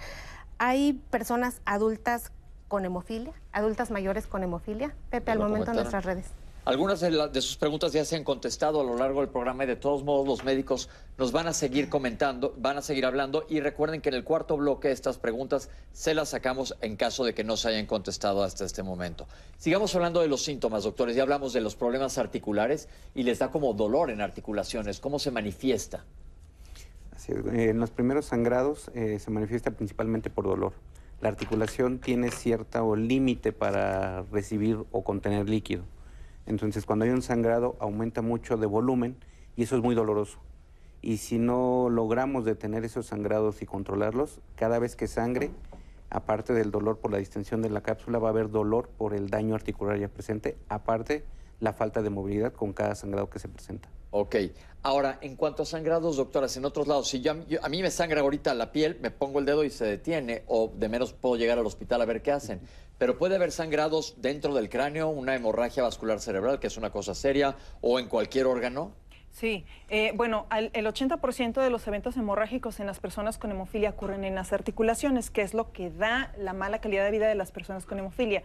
[0.57, 2.31] Hay personas adultas
[2.69, 4.95] con hemofilia, adultas mayores con hemofilia.
[5.09, 6.31] Pepe, al momento en nuestras redes.
[6.67, 9.77] Algunas de, sus preguntas ya se han contestado a lo largo del programa y de
[9.77, 14.01] todos modos los médicos nos van a seguir comentando, van a seguir hablando y recuerden
[14.01, 17.55] que en el cuarto bloque estas preguntas se las sacamos en caso de que no
[17.55, 19.29] se hayan contestado hasta este momento.
[19.57, 21.15] Sigamos hablando de los síntomas, doctores.
[21.15, 24.99] Ya hablamos de los problemas articulares y les da como dolor en articulaciones.
[24.99, 26.03] ¿Cómo se manifiesta?
[27.29, 30.73] Eh, en los primeros sangrados eh, se manifiesta principalmente por dolor.
[31.21, 35.85] La articulación tiene cierto límite para recibir o contener líquido.
[36.47, 39.17] Entonces, cuando hay un sangrado, aumenta mucho de volumen
[39.55, 40.39] y eso es muy doloroso.
[41.01, 45.51] Y si no logramos detener esos sangrados y controlarlos, cada vez que sangre,
[46.09, 49.29] aparte del dolor por la distensión de la cápsula, va a haber dolor por el
[49.29, 51.23] daño articular ya presente, aparte
[51.59, 53.89] la falta de movilidad con cada sangrado que se presenta.
[54.11, 54.35] Ok.
[54.83, 58.21] Ahora, en cuanto a sangrados, doctoras, en otros lados, si yo, a mí me sangra
[58.21, 61.59] ahorita la piel, me pongo el dedo y se detiene, o de menos puedo llegar
[61.59, 62.61] al hospital a ver qué hacen.
[62.97, 67.13] Pero puede haber sangrados dentro del cráneo, una hemorragia vascular cerebral, que es una cosa
[67.15, 68.93] seria, o en cualquier órgano.
[69.31, 74.23] Sí, eh, bueno, el 80% de los eventos hemorrágicos en las personas con hemofilia ocurren
[74.23, 77.51] en las articulaciones, que es lo que da la mala calidad de vida de las
[77.51, 78.41] personas con hemofilia.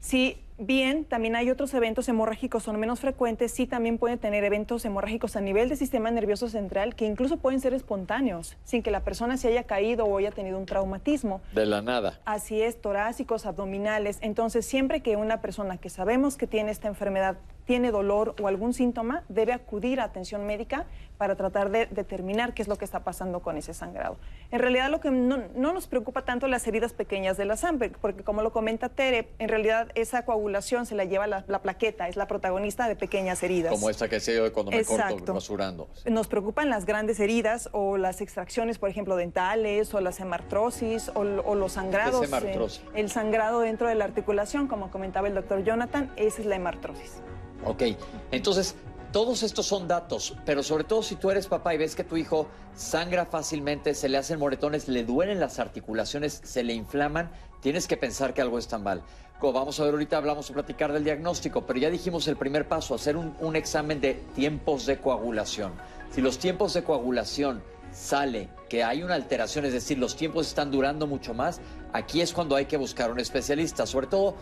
[0.00, 4.84] Sí, bien, también hay otros eventos hemorrágicos, son menos frecuentes, sí también pueden tener eventos
[4.84, 9.00] hemorrágicos a nivel del sistema nervioso central que incluso pueden ser espontáneos, sin que la
[9.00, 11.40] persona se haya caído o haya tenido un traumatismo.
[11.54, 12.20] De la nada.
[12.24, 14.18] Así es, torácicos, abdominales.
[14.20, 18.74] Entonces, siempre que una persona que sabemos que tiene esta enfermedad tiene dolor o algún
[18.74, 20.86] síntoma, debe acudir a atención médica
[21.16, 24.16] para tratar de determinar qué es lo que está pasando con ese sangrado.
[24.50, 28.24] En realidad lo que no, nos preocupa tanto las heridas pequeñas de la sangre, porque
[28.24, 30.41] como lo comenta Tere, en realidad esa coagulación
[30.84, 33.72] se la lleva la, plaqueta, es la protagonista de pequeñas heridas.
[33.72, 35.88] Como esta que se dio cuando me corto rasurando.
[36.06, 41.24] Nos preocupan las grandes heridas o las extracciones, por ejemplo, dentales o las hemartrosis o,
[41.24, 42.28] los sangrados.
[42.28, 46.56] ¿Qué el sangrado dentro de la articulación, como comentaba el doctor Jonathan, esa es la
[46.56, 47.22] hemartrosis.
[47.64, 47.82] Ok,
[48.30, 48.74] entonces
[49.12, 52.16] todos estos son datos, pero sobre todo si tú eres papá y ves que tu
[52.16, 57.86] hijo sangra fácilmente, se le hacen moretones, le duelen las articulaciones, se le inflaman, tienes
[57.86, 59.02] que pensar que algo está mal.
[59.50, 62.94] Vamos a ver ahorita, hablamos de platicar del diagnóstico, pero ya dijimos el primer paso,
[62.94, 65.72] hacer un, un examen de tiempos de coagulación.
[66.10, 70.70] Si los tiempos de coagulación sale que hay una alteración, es decir, los tiempos están
[70.70, 71.60] durando mucho más,
[71.92, 74.36] aquí es cuando hay que buscar un especialista, sobre todo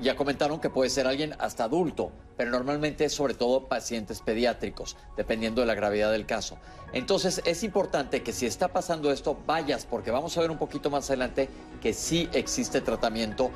[0.00, 4.96] ya comentaron que puede ser alguien hasta adulto, pero normalmente es sobre todo pacientes pediátricos,
[5.16, 6.58] dependiendo de la gravedad del caso.
[6.92, 10.88] Entonces es importante que si está pasando esto, vayas, porque vamos a ver un poquito
[10.88, 11.48] más adelante
[11.82, 13.50] que sí existe tratamiento.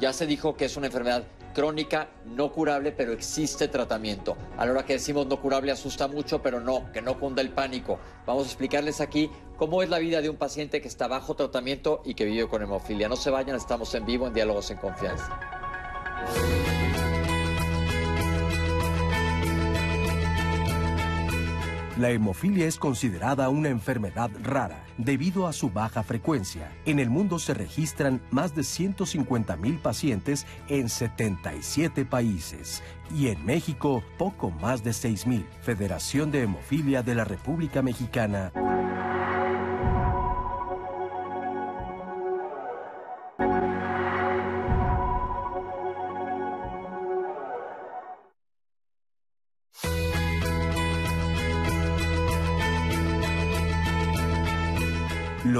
[0.00, 4.34] Ya se dijo que es una enfermedad crónica, no curable, pero existe tratamiento.
[4.56, 7.50] A la hora que decimos no curable asusta mucho, pero no, que no cunda el
[7.50, 7.98] pánico.
[8.26, 12.00] Vamos a explicarles aquí cómo es la vida de un paciente que está bajo tratamiento
[12.04, 13.10] y que vive con hemofilia.
[13.10, 15.38] No se vayan, estamos en vivo en Diálogos en Confianza.
[22.00, 26.72] La hemofilia es considerada una enfermedad rara debido a su baja frecuencia.
[26.86, 32.82] En el mundo se registran más de 150 mil pacientes en 77 países
[33.14, 35.44] y en México poco más de 6 mil.
[35.60, 38.50] Federación de Hemofilia de la República Mexicana.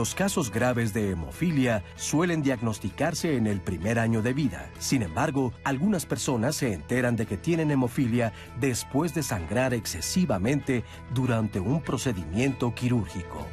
[0.00, 4.70] Los casos graves de hemofilia suelen diagnosticarse en el primer año de vida.
[4.78, 11.60] Sin embargo, algunas personas se enteran de que tienen hemofilia después de sangrar excesivamente durante
[11.60, 13.46] un procedimiento quirúrgico.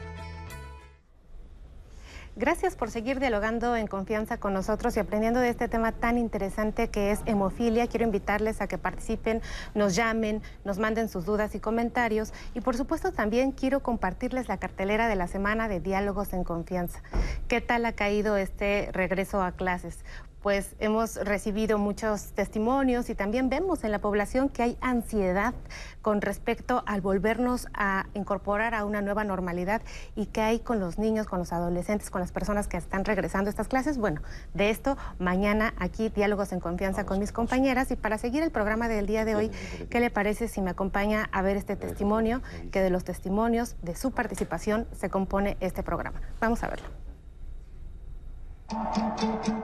[2.39, 6.89] Gracias por seguir dialogando en confianza con nosotros y aprendiendo de este tema tan interesante
[6.89, 7.87] que es hemofilia.
[7.87, 9.41] Quiero invitarles a que participen,
[9.73, 12.33] nos llamen, nos manden sus dudas y comentarios.
[12.53, 17.01] Y por supuesto también quiero compartirles la cartelera de la semana de Diálogos en Confianza.
[17.47, 20.05] ¿Qué tal ha caído este regreso a clases?
[20.47, 25.53] Pues hemos recibido muchos testimonios y también vemos en la población que hay ansiedad
[26.01, 29.81] con respecto al volvernos a incorporar a una nueva normalidad
[30.15, 33.49] y que hay con los niños, con los adolescentes, con las personas que están regresando
[33.49, 33.97] a estas clases.
[33.97, 34.21] Bueno,
[34.53, 38.87] de esto mañana aquí diálogos en confianza con mis compañeras y para seguir el programa
[38.87, 39.51] del día de hoy,
[39.89, 42.41] ¿qué le parece si me acompaña a ver este testimonio?
[42.71, 46.21] Que de los testimonios de su participación se compone este programa.
[46.39, 47.06] Vamos a verlo.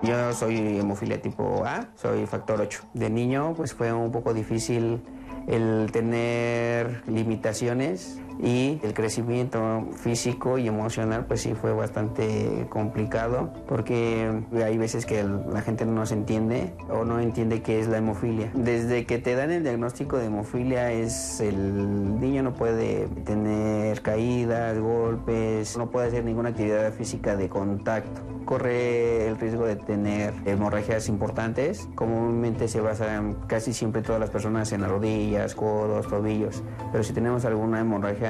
[0.02, 2.84] Yo soy hemofilia tipo A, soy factor 8.
[2.94, 5.02] De niño pues fue un poco difícil
[5.48, 14.44] el tener limitaciones y el crecimiento físico y emocional pues sí fue bastante complicado porque
[14.54, 18.52] hay veces que la gente no se entiende o no entiende qué es la hemofilia.
[18.54, 24.80] Desde que te dan el diagnóstico de hemofilia es el niño no puede tener caídas,
[24.80, 28.22] golpes, no puede hacer ninguna actividad física de contacto.
[28.46, 31.88] Corre el riesgo de tener hemorragias importantes.
[31.96, 37.14] Comúnmente se basan casi siempre todas las personas en las rodillas, codos, tobillos, pero si
[37.14, 38.23] tenemos alguna hemorragia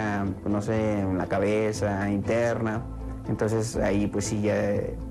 [0.46, 2.82] no sé, en la cabeza, interna.
[3.28, 4.56] Entonces ahí pues sí ya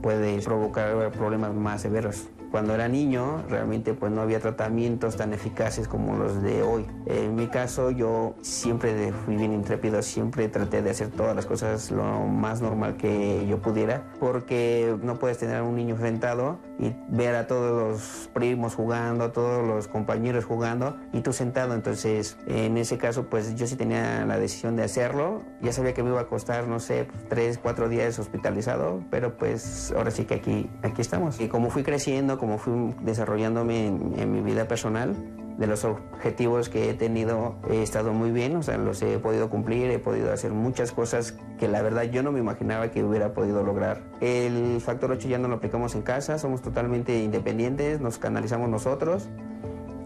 [0.02, 2.28] puede provocar problemas más severos.
[2.52, 6.86] Cuando era niño realmente pues no había tratamientos tan eficaces como los de hoy.
[7.06, 11.90] En mi caso yo siempre fui bien intrépido, siempre traté de hacer todas las cosas
[11.90, 16.94] lo más normal que yo pudiera, porque no puedes tener a un niño enfrentado y
[17.08, 21.74] ver a todos los primos jugando, a todos los compañeros jugando y tú sentado.
[21.74, 25.42] Entonces, en ese caso, pues yo sí tenía la decisión de hacerlo.
[25.62, 29.92] Ya sabía que me iba a costar, no sé, tres, cuatro días hospitalizado, pero pues
[29.96, 31.40] ahora sí que aquí, aquí estamos.
[31.40, 35.14] Y como fui creciendo, como fui desarrollándome en, mi vida personal,
[35.58, 39.48] de los objetivos que he tenido he estado muy bien, o sea, los he podido
[39.48, 43.32] cumplir, he podido hacer muchas cosas que la verdad yo no me imaginaba que hubiera
[43.32, 44.00] podido lograr.
[44.20, 49.28] El factor 8 ya no lo aplicamos en casa, somos totalmente independientes, nos canalizamos nosotros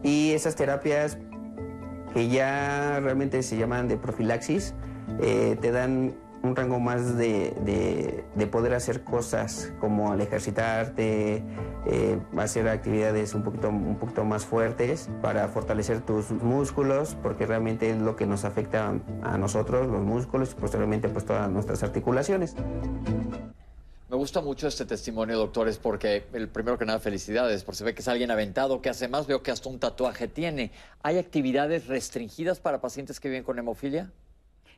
[0.02, 1.16] y esas terapias
[2.12, 4.74] que ya realmente se llaman de profilaxis,
[5.22, 6.12] eh, te dan
[6.46, 11.42] un rango más de, poder hacer cosas como al ejercitarte,
[11.86, 17.90] eh, hacer actividades un poquito, un poquito más fuertes para fortalecer tus músculos, porque realmente
[17.90, 22.54] es lo que nos afecta a nosotros, los músculos, y posteriormente pues todas nuestras articulaciones.
[24.08, 27.92] Me gusta mucho este testimonio, doctores, porque el primero que nada, felicidades, por se ve
[27.92, 30.70] que es alguien aventado, que hace más, veo que hasta un tatuaje tiene.
[31.02, 34.12] ¿Hay actividades restringidas para pacientes que viven con hemofilia?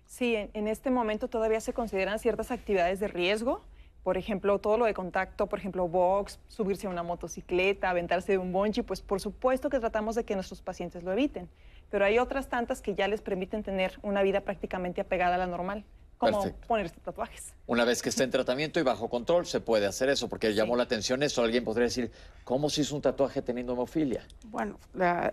[0.09, 3.61] Sí, en, este momento todavía se consideran ciertas actividades de riesgo.
[4.03, 8.39] Por ejemplo, todo lo de contacto, por ejemplo, box, subirse a una motocicleta, aventarse de
[8.39, 11.51] un bungee, pues por supuesto que tratamos de que nuestros pacientes lo eviten.
[11.91, 15.47] Pero hay otras tantas que ya les permiten tener una vida prácticamente apegada a la
[15.47, 15.85] normal
[16.19, 17.55] como ponerse tatuajes.
[17.67, 20.77] Una vez que esté en tratamiento y bajo control, se puede hacer eso, porque llamó
[20.77, 21.43] la atención eso.
[21.43, 22.11] Alguien podría decir,
[22.45, 24.27] ¿cómo se hizo un tatuaje teniendo hemofilia?
[24.47, 24.79] Bueno,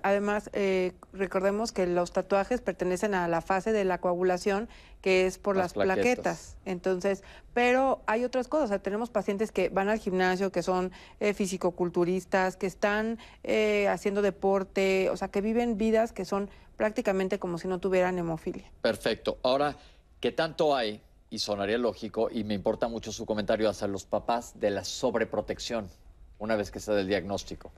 [0.04, 4.70] además, eh, recordemos que los tatuajes pertenecen a la fase de la coagulación,
[5.02, 6.58] que es por las, plaquetas.
[6.66, 8.82] Entonces, pero hay otras cosas.
[8.82, 15.10] tenemos pacientes que van al gimnasio, que son eh, fisicoculturistas, que están eh, haciendo deporte,
[15.10, 18.70] o sea, que viven vidas que son prácticamente como si no tuvieran hemofilia.
[18.82, 19.38] Perfecto.
[19.44, 19.78] Ahora,
[20.26, 21.04] ¿Qué tanto hay?
[21.30, 25.88] Y sonaría lógico, y me importa mucho su comentario hacia los papás de la sobreprotección
[26.40, 27.72] una vez que se da el diagnóstico.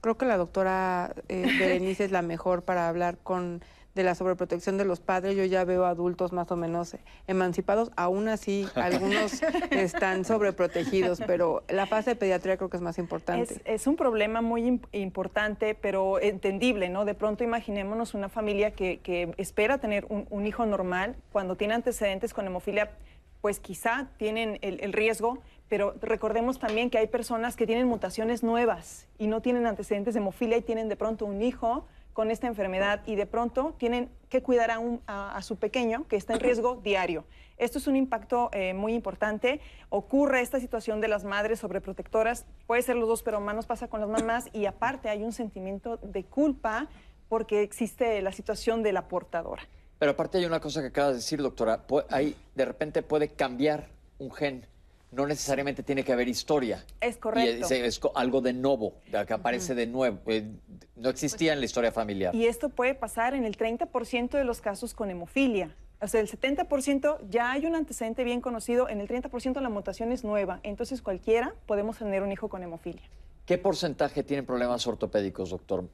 [0.00, 3.62] Creo que la doctora eh, Berenice es la mejor para hablar con
[3.98, 5.36] de la sobreprotección de los padres.
[5.36, 7.90] Yo ya veo adultos más o menos emancipados.
[7.96, 13.60] Aún así, algunos están sobreprotegidos, pero la fase de pediatría creo que es más importante.
[13.64, 17.04] Es, un problema muy importante, pero entendible, ¿no?
[17.04, 19.00] De pronto imaginémonos una familia que,
[19.36, 22.92] espera tener un, hijo normal, cuando tiene antecedentes con hemofilia,
[23.40, 29.08] pues quizá tienen el riesgo, pero recordemos también que hay personas que tienen mutaciones nuevas
[29.18, 31.84] y no tienen antecedentes de hemofilia y tienen de pronto un hijo
[32.18, 36.40] con esta enfermedad y de pronto tienen que cuidar a, su pequeño que está en
[36.40, 37.22] riesgo diario.
[37.58, 39.60] Esto es un impacto eh, muy importante.
[39.88, 43.86] Ocurre esta situación de las madres sobreprotectoras, puede ser los dos, pero más nos pasa
[43.86, 46.88] con las mamás y aparte hay un sentimiento de culpa
[47.28, 49.62] porque existe la situación de la portadora.
[50.00, 53.90] Pero aparte hay una cosa que acaba de decir, doctora, ahí de repente puede cambiar
[54.18, 54.66] un gen
[55.10, 56.84] no necesariamente tiene que haber historia.
[57.00, 57.66] Es correcto.
[57.70, 58.94] Y es, algo de nuevo,
[59.26, 60.18] que aparece de nuevo.
[60.26, 60.50] Eh,
[60.96, 62.34] no existía en la historia familiar.
[62.34, 65.74] Y esto puede pasar en el 30% de los casos con hemofilia.
[66.00, 70.12] O sea, el 70% ya hay un antecedente bien conocido, en el 30% la mutación
[70.12, 70.60] es nueva.
[70.62, 73.02] Entonces cualquiera podemos tener un hijo con hemofilia.
[73.46, 75.88] ¿Qué porcentaje tienen problemas ortopédicos, doctor?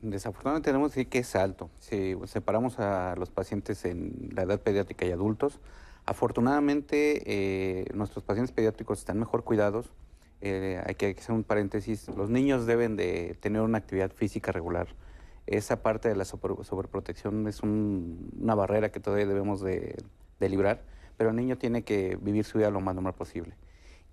[0.00, 1.70] Desafortunadamente tenemos que decir que es alto.
[1.78, 5.60] Si separamos a los pacientes en la edad pediátrica y adultos,
[6.06, 9.90] Afortunadamente, eh, nuestros pacientes pediátricos están mejor cuidados.
[10.42, 12.08] Eh, hay que hacer un paréntesis.
[12.08, 14.88] Los niños deben de tener una actividad física regular.
[15.46, 19.96] Esa parte de la sobreprotección es una barrera que todavía debemos de,
[20.40, 20.82] librar,
[21.16, 23.56] pero el niño tiene que vivir su vida lo más normal posible.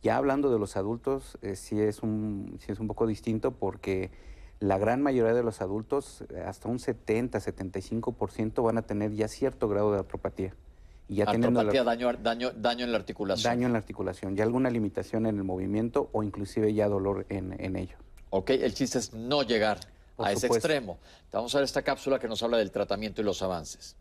[0.01, 4.11] Ya hablando de los adultos, eh, sí, es un, sí es un poco distinto porque
[4.59, 9.91] la gran mayoría de los adultos, hasta un 70-75%, van a tener ya cierto grado
[9.91, 10.53] de atropatía.
[11.11, 13.51] Y ya teniendo daño, daño, daño en la articulación.
[13.51, 17.53] Daño en la articulación, ya alguna limitación en el movimiento o inclusive ya dolor en,
[17.59, 17.97] en ello.
[18.29, 19.81] Ok, el chiste es no llegar
[20.17, 20.99] a ese extremo.
[21.29, 23.97] Vamos a ver esta cápsula que nos habla del tratamiento y los avances.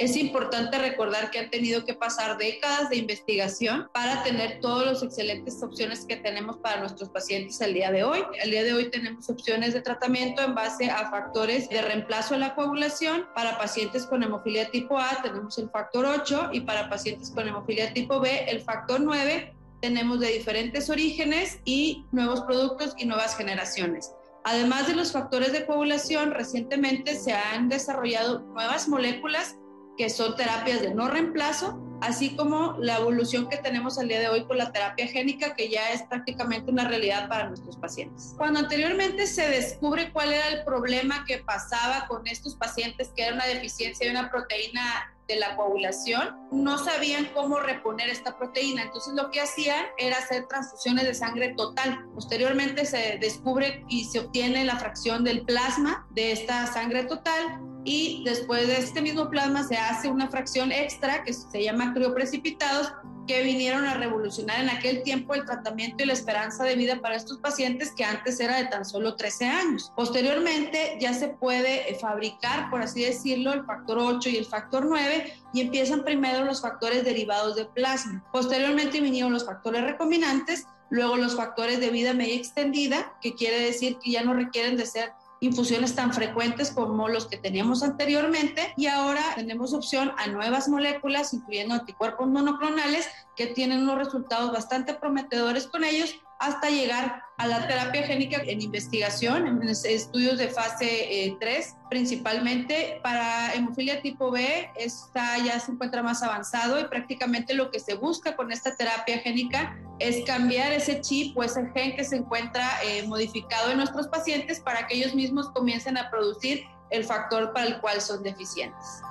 [0.00, 5.02] Es importante recordar que han tenido que pasar décadas de investigación para tener todas las
[5.04, 8.18] excelentes opciones que tenemos para nuestros pacientes el día de hoy.
[8.42, 12.38] El día de hoy tenemos opciones de tratamiento en base a factores de reemplazo a
[12.38, 13.28] la coagulación.
[13.36, 17.92] Para pacientes con hemofilia tipo A tenemos el factor 8 y para pacientes con hemofilia
[17.92, 19.54] tipo B el factor 9.
[19.80, 24.10] Tenemos de diferentes orígenes y nuevos productos y nuevas generaciones.
[24.42, 29.56] Además de los factores de coagulación, recientemente se han desarrollado nuevas moléculas
[29.96, 34.28] que son terapias de no reemplazo, así como la evolución que tenemos al día de
[34.28, 38.34] hoy con la terapia génica, que ya es prácticamente una realidad para nuestros pacientes.
[38.36, 43.34] Cuando anteriormente se descubre cuál era el problema que pasaba con estos pacientes, que era
[43.34, 48.82] una deficiencia de una proteína de la coagulación, no sabían cómo reponer esta proteína.
[48.82, 52.06] Entonces lo que hacían era hacer transfusiones de sangre total.
[52.14, 58.22] Posteriormente se descubre y se obtiene la fracción del plasma de esta sangre total y
[58.24, 62.92] después de este mismo plasma se hace una fracción extra que se llama crioprecipitados
[63.26, 67.16] que vinieron a revolucionar en aquel tiempo el tratamiento y la esperanza de vida para
[67.16, 69.92] estos pacientes que antes era de tan solo 13 años.
[69.96, 74.84] Posteriormente ya se puede eh, fabricar, por así decirlo, el factor 8 y el factor
[74.86, 78.24] 9 y empiezan primero los factores derivados de plasma.
[78.32, 83.98] Posteriormente vinieron los factores recombinantes, luego los factores de vida media extendida, que quiere decir
[84.02, 85.12] que ya no requieren de ser
[85.46, 91.34] infusiones tan frecuentes como los que teníamos anteriormente y ahora tenemos opción a nuevas moléculas,
[91.34, 97.66] incluyendo anticuerpos monoclonales, que tienen unos resultados bastante prometedores con ellos hasta llegar a la
[97.66, 104.70] terapia génica en investigación, en estudios de fase 3, eh, principalmente para hemofilia tipo B,
[104.76, 109.18] esta ya se encuentra más avanzado y prácticamente lo que se busca con esta terapia
[109.18, 114.06] génica es cambiar ese chip o ese gen que se encuentra eh, modificado en nuestros
[114.08, 119.02] pacientes para que ellos mismos comiencen a producir el factor para el cual son deficientes.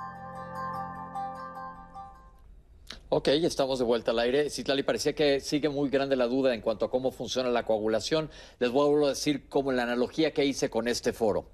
[3.16, 4.50] Ok, estamos de vuelta al aire.
[4.50, 8.28] Citlali, parecía que sigue muy grande la duda en cuanto a cómo funciona la coagulación.
[8.58, 11.46] Les vuelvo a decir como la analogía que hice con este foro.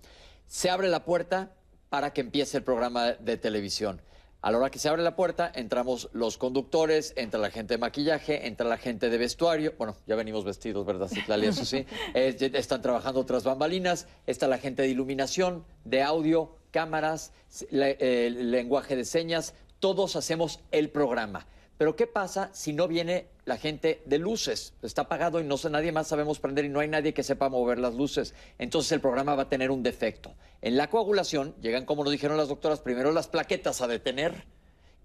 [0.46, 1.52] Se abre la puerta
[1.90, 4.00] para que empiece el programa de televisión.
[4.40, 7.78] A la hora que se abre la puerta, entramos los conductores, entra la gente de
[7.78, 9.74] maquillaje, entra la gente de vestuario.
[9.76, 11.48] Bueno, ya venimos vestidos, ¿verdad, Citlali?
[11.48, 11.84] Eso sí.
[12.14, 14.06] están trabajando otras bambalinas.
[14.26, 17.32] Está la gente de iluminación, de audio, cámaras,
[17.70, 21.47] el lenguaje de señas, todos hacemos el programa.
[21.78, 24.74] Pero ¿qué pasa si no viene la gente de luces?
[24.83, 27.78] Está apagado y no nadie más sabemos prender y no hay nadie que sepa mover
[27.78, 28.35] las luces.
[28.59, 30.35] Entonces el programa va a tener un defecto.
[30.61, 34.45] En la coagulación llegan, como nos dijeron las doctoras, primero las plaquetas a detener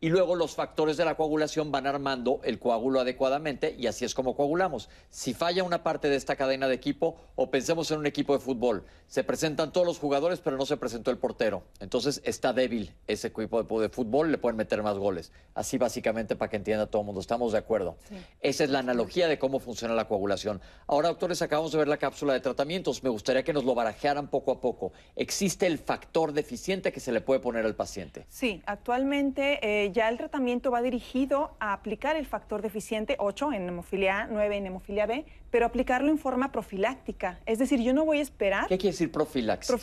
[0.06, 4.14] y luego los factores de la coagulación van armando el coágulo adecuadamente y así es
[4.14, 4.88] como coagulamos.
[5.10, 8.40] Si falla una parte de esta cadena de equipo o pensemos en un equipo de
[8.40, 11.64] fútbol, se presentan todos los jugadores pero no se presentó el portero.
[11.80, 15.32] Entonces está débil ese equipo de fútbol, le pueden meter más goles.
[15.56, 17.98] Así básicamente para que entienda todo el mundo, estamos de acuerdo.
[18.42, 20.62] Esa es la analogía de cómo funciona la coagulación.
[20.86, 23.02] Ahora, doctores, acabamos de ver la cápsula de tratamientos.
[23.02, 24.94] Me gustaría que nos lo barajearan poco a poco.
[25.16, 28.28] ¿Existe el factor deficiente que se le puede poner al paciente?
[28.30, 29.58] Sí, actualmente...
[29.64, 34.28] Eh, ya el tratamiento va dirigido a aplicar el factor deficiente 8 en hemofilia A,
[34.28, 37.40] 9 en hemofilia B, pero aplicarlo en forma profiláctica.
[37.46, 38.68] Es decir, yo no voy a esperar...
[38.68, 39.74] ¿Qué quiere decir profilaxis?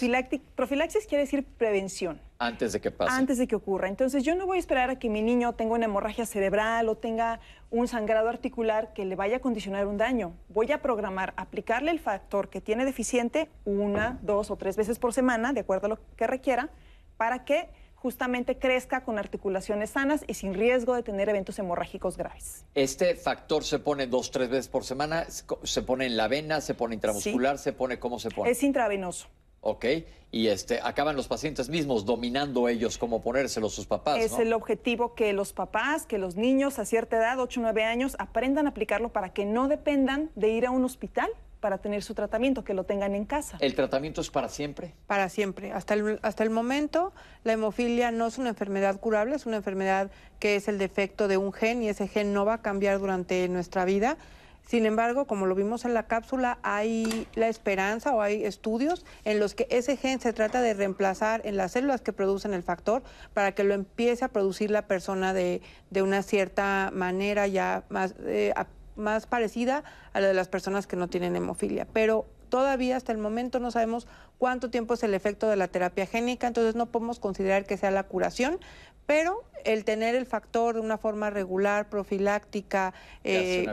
[0.55, 2.21] Profilaxis quiere decir prevención.
[2.39, 3.11] Antes de que pase.
[3.11, 3.89] Antes de que ocurra.
[3.89, 6.97] Entonces, yo no voy a esperar a que mi niño tenga una hemorragia cerebral o
[6.97, 7.41] tenga
[7.71, 10.35] un sangrado articular que le vaya a condicionar un daño.
[10.51, 15.15] Voy a programar, aplicarle el factor que tiene deficiente una, dos o tres veces por
[15.15, 16.69] semana, de acuerdo a lo que requiera,
[17.17, 17.71] para que
[18.03, 22.65] justamente crezca con articulaciones sanas y sin riesgo de tener eventos hemorrágicos graves.
[22.75, 25.27] ¿Este factor se pone dos, tres veces por semana?
[25.63, 26.61] ¿Se pone en la vena?
[26.61, 27.59] ¿Se pone intramuscular?
[27.59, 28.51] ¿Se pone cómo se pone?
[28.51, 29.29] Es intravenoso.
[29.61, 29.85] Ok,
[30.33, 34.19] y este, acaban los pacientes mismos dominando ellos cómo ponérselo sus papás.
[34.19, 37.85] Es el objetivo que los papás, que los niños a cierta edad, 8 o 9
[37.85, 41.31] años, aprendan a aplicarlo para que no dependan de ir a un hospital
[41.63, 43.57] para tener su tratamiento, que lo tengan en casa.
[43.61, 44.95] ¿El tratamiento es para siempre?
[45.07, 45.73] Para siempre.
[45.73, 47.13] Hasta el, hasta el momento,
[47.45, 50.11] la hemofilia no es una enfermedad curable, es una enfermedad
[50.41, 53.49] que es el defecto de un gen y ese gen no va a cambiar durante
[53.49, 54.19] nuestra vida.
[54.67, 59.39] Sin embargo, como lo vimos en la cápsula, hay la esperanza o hay estudios en
[59.39, 63.03] los que ese gen se trata de reemplazar en las células que producen el factor
[63.35, 68.15] para que lo empiece a producir la persona de, de una cierta manera ya más
[68.21, 68.53] eh,
[68.97, 71.87] más parecida a la de las personas que no tienen hemofilia.
[71.93, 74.07] Pero todavía hasta el momento no sabemos
[74.39, 77.91] cuánto tiempo es el efecto de la terapia génica, entonces no podemos considerar que sea
[77.91, 78.59] la curación,
[79.07, 82.93] pero el tener el factor de una forma regular, profiláctica,
[83.25, 83.65] eh,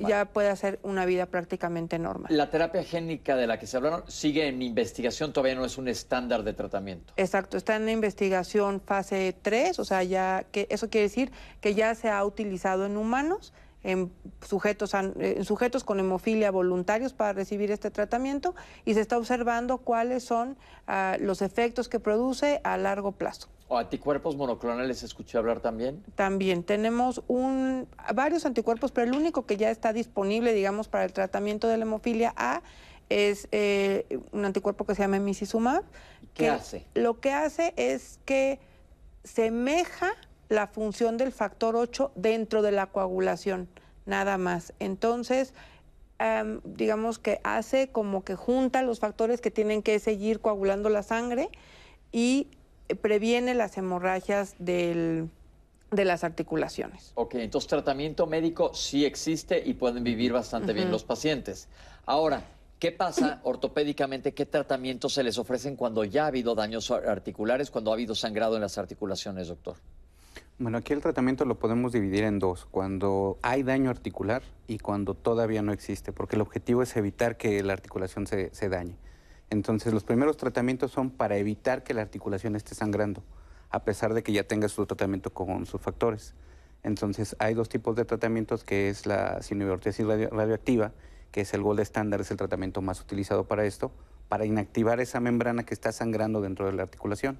[0.00, 2.34] ya puede hacer una vida prácticamente normal.
[2.34, 5.88] La terapia génica de la que se hablaron sigue en investigación, todavía no es un
[5.88, 7.14] estándar de tratamiento.
[7.16, 11.94] Exacto, está en investigación fase 3, o sea, ya que eso quiere decir que ya
[11.94, 13.52] se ha utilizado en humanos
[13.82, 14.12] en
[14.44, 18.54] sujetos, en sujetos con hemofilia voluntarios para recibir este tratamiento
[18.84, 20.56] y se está observando cuáles son
[20.86, 23.48] ah, los efectos que produce a largo plazo.
[23.68, 26.04] ¿O anticuerpos monoclonales escuché hablar también?
[26.14, 31.12] También tenemos un, varios anticuerpos, pero el único que ya está disponible, digamos, para el
[31.12, 32.62] tratamiento de la hemofilia A
[33.08, 35.84] es eh, un anticuerpo que se llama emicizumab.
[36.34, 36.86] ¿Qué hace?
[36.94, 38.60] Lo que hace es que
[39.24, 40.12] semeja
[40.48, 43.68] la función del factor 8 dentro de la coagulación,
[44.04, 44.72] nada más.
[44.78, 45.54] Entonces,
[46.64, 51.50] digamos que hace como que junta los factores que tienen que seguir coagulando la sangre
[52.12, 52.48] y
[53.00, 55.28] previene las hemorragias del,
[55.90, 57.12] de las articulaciones.
[57.14, 61.68] Ok, entonces tratamiento médico sí existe y pueden vivir bastante bien los pacientes.
[62.06, 62.44] Ahora,
[62.78, 64.32] ¿qué pasa ortopédicamente?
[64.32, 68.54] ¿Qué tratamientos se les ofrecen cuando ya ha habido daños articulares, cuando ha habido sangrado
[68.54, 69.76] en las articulaciones, doctor?
[70.58, 75.12] Bueno, aquí el tratamiento lo podemos dividir en dos, cuando hay daño articular y cuando
[75.12, 78.96] todavía no existe, porque el objetivo es evitar que la articulación se, se dañe.
[79.50, 83.22] Entonces, los primeros tratamientos son para evitar que la articulación esté sangrando,
[83.68, 86.34] a pesar de que ya tenga su tratamiento con sus factores.
[86.82, 90.92] Entonces, hay dos tipos de tratamientos, que es la sinoviortesis radioactiva,
[91.32, 93.92] que es el gold estándar, es el tratamiento más utilizado para esto,
[94.30, 97.38] para inactivar esa membrana que está sangrando dentro de la articulación.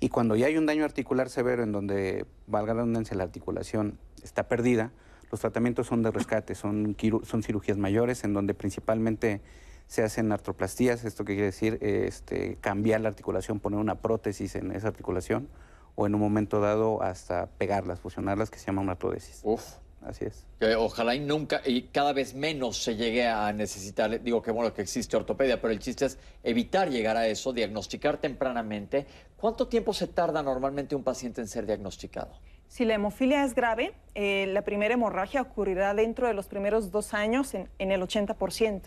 [0.00, 3.98] Y cuando ya hay un daño articular severo en donde, valga la redundancia, la articulación
[4.22, 4.92] está perdida,
[5.30, 9.40] los tratamientos son de rescate, son, son cirugías mayores en donde principalmente
[9.86, 14.70] se hacen artroplastías, esto que quiere decir este, cambiar la articulación, poner una prótesis en
[14.72, 15.48] esa articulación
[15.94, 18.96] o en un momento dado hasta pegarlas, fusionarlas, que se llama una.
[19.42, 19.62] Uf.
[20.02, 20.46] Así es.
[20.76, 24.82] ojalá y nunca, y cada vez menos se llegue a necesitar, digo que bueno que
[24.82, 29.06] existe ortopedia, pero el chiste es evitar llegar a eso, diagnosticar tempranamente.
[29.36, 32.38] ¿Cuánto tiempo se tarda normalmente un paciente en ser diagnosticado?
[32.68, 37.14] Si la hemofilia es grave, eh, la primera hemorragia ocurrirá dentro de los primeros dos
[37.14, 38.82] años en, en el 80%.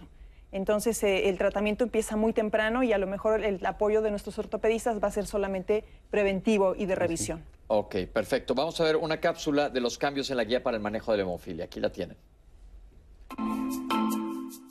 [0.52, 4.38] Entonces eh, el tratamiento empieza muy temprano y a lo mejor el, apoyo de nuestros
[4.38, 7.43] ortopedistas va a ser solamente preventivo y de revisión.
[7.68, 8.54] Ok, perfecto.
[8.54, 11.20] Vamos a ver una cápsula de los cambios en la guía para el manejo de
[11.20, 11.66] la hemofilia.
[11.66, 12.18] Aquí la tienen.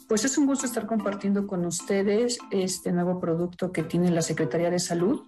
[0.07, 4.69] Pues es un gusto estar compartiendo con ustedes este nuevo producto que tiene la Secretaría
[4.69, 5.23] de Salud,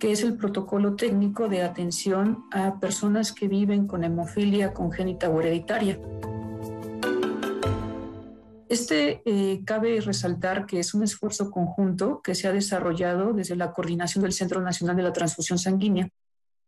[0.00, 5.40] que es el protocolo técnico de atención a personas que viven con hemofilia congénita o
[5.40, 6.00] hereditaria.
[8.68, 13.72] Este eh, cabe resaltar que es un esfuerzo conjunto que se ha desarrollado desde la
[13.72, 16.08] coordinación del Centro Nacional de la Transfusión Sanguínea,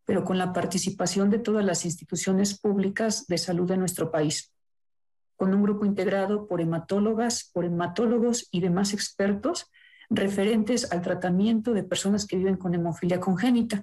[0.04, 4.52] pero con la participación de todas las instituciones públicas de salud de nuestro país,
[5.36, 9.66] con un grupo integrado por hematólogas, por hematólogos y demás expertos
[10.08, 13.82] referentes al tratamiento de personas que viven con hemofilia congénita.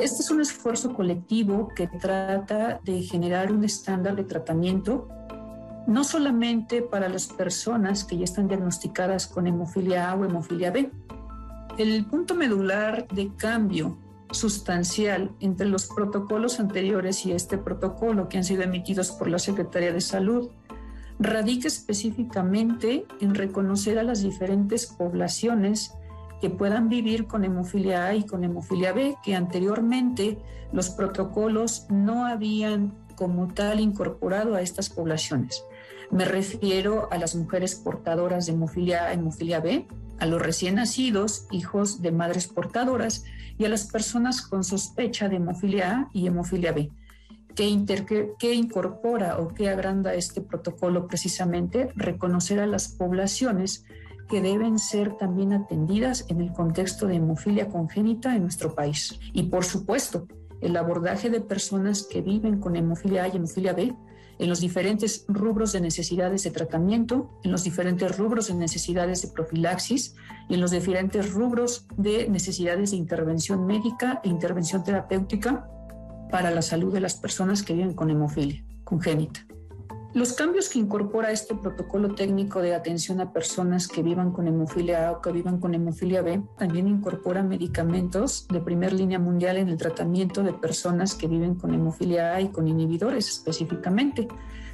[0.00, 5.08] Este es un esfuerzo colectivo que trata de generar un estándar de tratamiento
[5.88, 10.90] no solamente para las personas que ya están diagnosticadas con hemofilia A o hemofilia B.
[11.78, 13.96] El punto medular de cambio
[14.30, 19.90] sustancial entre los protocolos anteriores y este protocolo que han sido emitidos por la Secretaría
[19.90, 20.50] de Salud
[21.18, 25.94] radica específicamente en reconocer a las diferentes poblaciones
[26.42, 30.36] que puedan vivir con hemofilia A y con hemofilia B, que anteriormente
[30.70, 35.64] los protocolos no habían como tal incorporado a estas poblaciones.
[36.10, 39.86] Me refiero a las mujeres portadoras de hemofilia hemofilia B,
[40.18, 43.24] a los recién nacidos, hijos de madres portadoras,
[43.58, 46.90] y a las personas con sospecha de hemofilia A y hemofilia B.
[47.54, 51.90] ¿Qué, ¿Qué, incorpora o qué agranda este protocolo precisamente?
[51.96, 53.84] Reconocer a las poblaciones
[54.28, 59.18] que deben ser también atendidas en el contexto de hemofilia congénita en nuestro país.
[59.32, 60.28] Y por supuesto,
[60.60, 63.94] el abordaje de personas que viven con hemofilia A y hemofilia B
[64.38, 69.28] en los diferentes rubros de necesidades de tratamiento, en los diferentes rubros de necesidades de
[69.28, 70.14] profilaxis
[70.48, 75.68] y en los diferentes rubros de necesidades de intervención médica e intervención terapéutica
[76.30, 79.47] para la salud de las personas que viven con hemofilia congénita.
[80.14, 85.06] Los cambios que incorpora este protocolo técnico de atención a personas que vivan con hemofilia
[85.06, 89.68] A o que vivan con hemofilia B también incorpora medicamentos de primer línea mundial en
[89.68, 94.28] el tratamiento de personas que viven con hemofilia A y con inhibidores específicamente.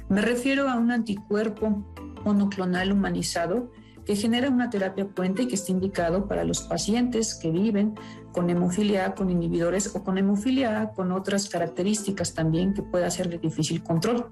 [0.07, 1.83] Me refiero a un anticuerpo
[2.23, 3.71] monoclonal humanizado
[4.05, 7.95] que genera una terapia puente y que está indicado para los pacientes que viven
[8.31, 13.11] con hemofilia A con inhibidores o con hemofilia A con otras características también que pueda
[13.11, 14.31] ser de difícil control.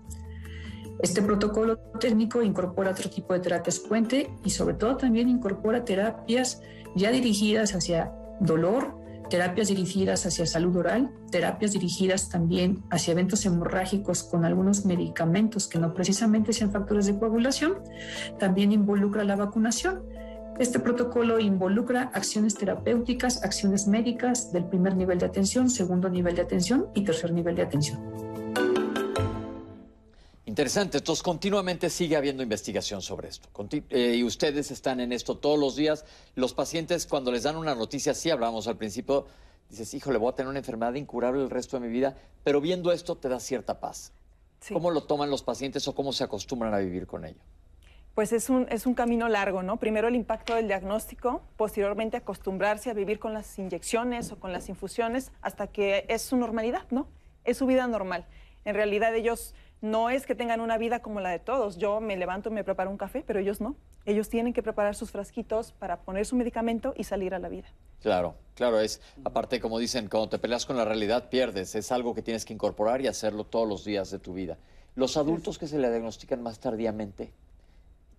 [1.02, 6.62] Este protocolo técnico incorpora otro tipo de terapias puente y sobre todo también incorpora terapias
[6.96, 8.96] ya dirigidas hacia dolor,
[9.30, 15.80] terapias dirigidas hacia salud oral, terapias dirigidas también hacia eventos hemorrágicos con algunos medicamentos que
[15.80, 17.80] no precisamente sean factores de coagulación.
[18.40, 20.04] También involucra la vacunación.
[20.60, 26.44] Este protocolo involucra acciones terapéuticas, acciones médicas del primer nivel de atención, segundo nivel de
[26.44, 28.33] atención y tercer nivel de atención.
[30.54, 33.50] Interesante, entonces continuamente sigue habiendo investigación sobre esto.
[33.90, 36.06] Eh, y ustedes están en esto todos los días.
[36.36, 39.26] Los pacientes, cuando les dan una noticia, sí hablamos al principio,
[39.68, 42.92] dices, híjole, voy a tener una enfermedad incurable el resto de mi vida, pero viendo
[42.92, 44.12] esto te da cierta paz.
[44.72, 47.42] ¿Cómo lo toman los pacientes o cómo se acostumbran a vivir con ello?
[48.14, 49.78] Pues es un, es un camino largo, ¿no?
[49.78, 54.70] Primero el impacto del diagnóstico, posteriormente acostumbrarse a vivir con las inyecciones o con las
[54.70, 57.08] infusiones hasta que es su normalidad, ¿no?
[57.44, 58.28] Es su vida normal.
[58.66, 61.78] En realidad ellos no es que tengan una vida como la de todos.
[61.78, 63.76] Yo me levanto y me preparo un café, pero ellos no.
[64.06, 67.68] Ellos tienen que preparar sus frasquitos para poner su medicamento y salir a la vida.
[68.02, 72.16] Claro, claro, es aparte como dicen, cuando te peleas con la realidad pierdes, es algo
[72.16, 74.58] que tienes que incorporar y hacerlo todos los días de tu vida.
[74.96, 77.34] Los adultos que se le diagnostican más tardíamente,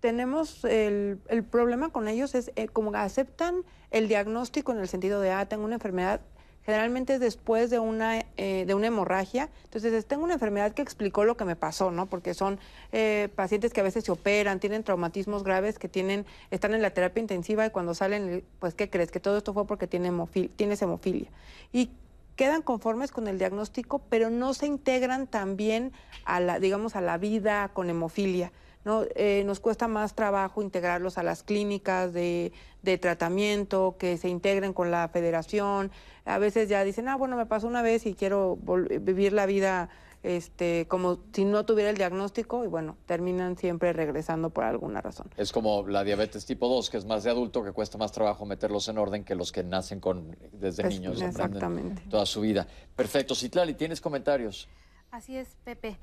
[0.01, 5.19] tenemos el, el, problema con ellos es eh, como aceptan el diagnóstico en el sentido
[5.19, 6.21] de, ah, tengo una enfermedad,
[6.65, 9.49] generalmente es después de una, eh, de una hemorragia.
[9.65, 12.07] Entonces, tengo una enfermedad que explicó lo que me pasó, ¿no?
[12.07, 12.59] Porque son
[12.91, 16.89] eh, pacientes que a veces se operan, tienen traumatismos graves, que tienen, están en la
[16.89, 19.11] terapia intensiva y cuando salen, pues, ¿qué crees?
[19.11, 20.11] Que todo esto fue porque tiene
[20.55, 21.29] tienes hemofilia.
[21.71, 21.91] Y
[22.35, 25.93] quedan conformes con el diagnóstico, pero no se integran también
[26.25, 28.51] a la, digamos, a la vida con hemofilia.
[28.85, 29.03] ¿No?
[29.15, 32.53] Eh, nos cuesta más trabajo integrarlos a las clínicas de,
[33.01, 35.91] tratamiento, que se integren con la federación.
[36.23, 38.57] A veces ya dicen, ah, bueno, me pasó una vez y quiero
[39.01, 39.89] vivir la vida
[40.21, 45.29] este, como si no tuviera el diagnóstico y bueno, terminan siempre regresando por alguna razón.
[45.37, 48.45] Es como la diabetes tipo 2, que es más de adulto, que cuesta más trabajo
[48.45, 51.21] meterlos en orden que los que nacen con desde niños.
[51.21, 52.03] Exactamente.
[52.09, 52.67] Toda su vida.
[52.95, 53.35] Perfecto.
[53.35, 54.67] Citlali, ¿tienes comentarios?
[55.11, 55.97] Así es, Pepe.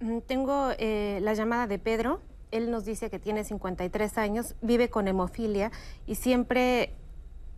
[0.00, 2.20] Mm, tengo eh, la llamada de Pedro.
[2.50, 5.72] Él nos dice que tiene 53 años, vive con hemofilia
[6.06, 6.94] y siempre,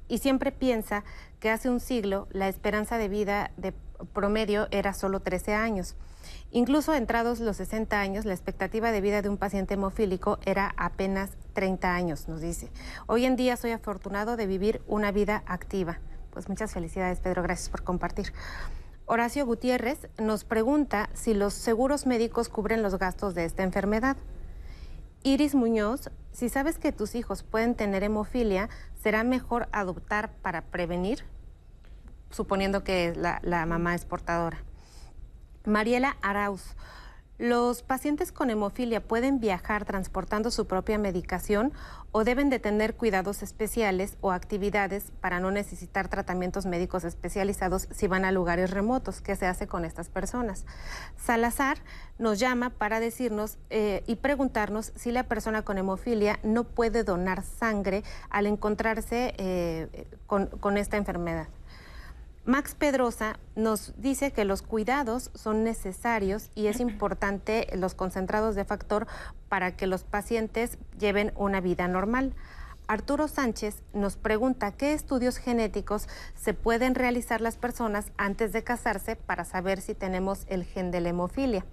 [0.09, 1.05] y siempre piensa
[1.41, 3.75] que hace un siglo la esperanza de vida de
[4.13, 5.97] promedio era solo 13 años.
[6.51, 11.31] Incluso entrados los 60 años, la expectativa de vida de un paciente hemofílico era apenas
[11.53, 12.71] 30 años, nos dice.
[13.07, 15.99] Hoy en día soy afortunado de vivir una vida activa.
[16.31, 17.43] Pues muchas felicidades, Pedro.
[17.43, 18.33] Gracias por compartir.
[19.11, 24.19] Horacio Gutiérrez nos pregunta si los seguros médicos cubren los gastos de esta enfermedad.
[25.23, 28.69] Iris Muñoz, si sabes que tus hijos pueden tener hemofilia,
[29.03, 31.25] ¿será mejor adoptar para prevenir?
[32.31, 34.59] Suponiendo que la, la mamá es portadora.
[35.65, 36.77] Mariela Arauz,
[37.39, 41.73] ¿Los pacientes con hemofilia pueden viajar transportando su propia medicación
[42.11, 48.09] o deben de tener cuidados especiales o actividades para no necesitar tratamientos médicos especializados si
[48.09, 49.21] van a lugares remotos?
[49.21, 50.67] ¿Qué se hace con estas personas?
[51.17, 51.79] Salazar
[52.19, 57.45] nos llama para decirnos eh, y preguntarnos si la persona con hemofilia no puede donar
[57.45, 61.47] sangre al encontrarse eh, con esta enfermedad.
[62.49, 68.65] Max Pedrosa nos dice que los cuidados son necesarios y es importante los concentrados de
[68.65, 69.07] factor
[69.51, 72.33] para que los pacientes lleven una vida normal.
[72.87, 79.15] Arturo Sánchez nos pregunta qué estudios genéticos se pueden realizar las personas antes de casarse
[79.15, 81.67] para saber si tenemos el gen de la hemofilia.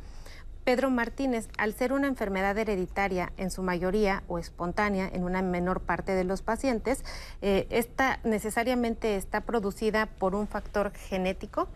[0.66, 5.82] Pedro Martínez, al ser una enfermedad hereditaria en su mayoría o espontánea en una menor
[5.82, 7.06] parte de los pacientes,
[7.44, 11.68] eh, esta necesariamente está producida por un factor genético.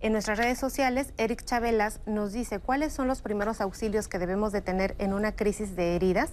[0.00, 4.50] En nuestras redes sociales, Eric Chabelas nos dice cuáles son los primeros auxilios que debemos
[4.50, 6.32] de tener en una crisis de heridas.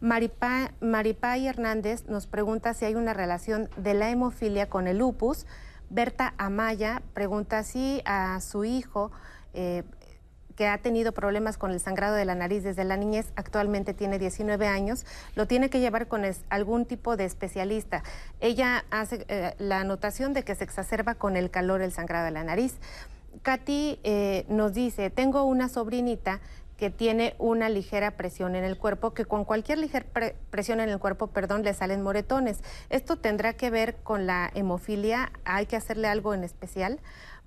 [0.00, 5.46] Maripay Hernández nos pregunta si hay una relación de la hemofilia con el lupus.
[5.88, 9.12] Berta Amaya pregunta si a su hijo
[9.54, 9.84] eh,
[10.56, 14.18] que ha tenido problemas con el sangrado de la nariz desde la niñez, actualmente tiene
[14.18, 18.02] 19 años, lo tiene que llevar con algún tipo de especialista.
[18.40, 22.30] Ella hace eh, la anotación de que se exacerba con el calor el sangrado de
[22.32, 22.76] la nariz.
[23.42, 26.40] Katy eh, nos dice, tengo una sobrinita
[26.82, 30.04] que tiene una ligera presión en el cuerpo, que con cualquier ligera
[30.50, 32.58] presión en el cuerpo, perdón, le salen moretones.
[32.90, 36.98] Esto tendrá que ver con la hemofilia, hay que hacerle algo en especial.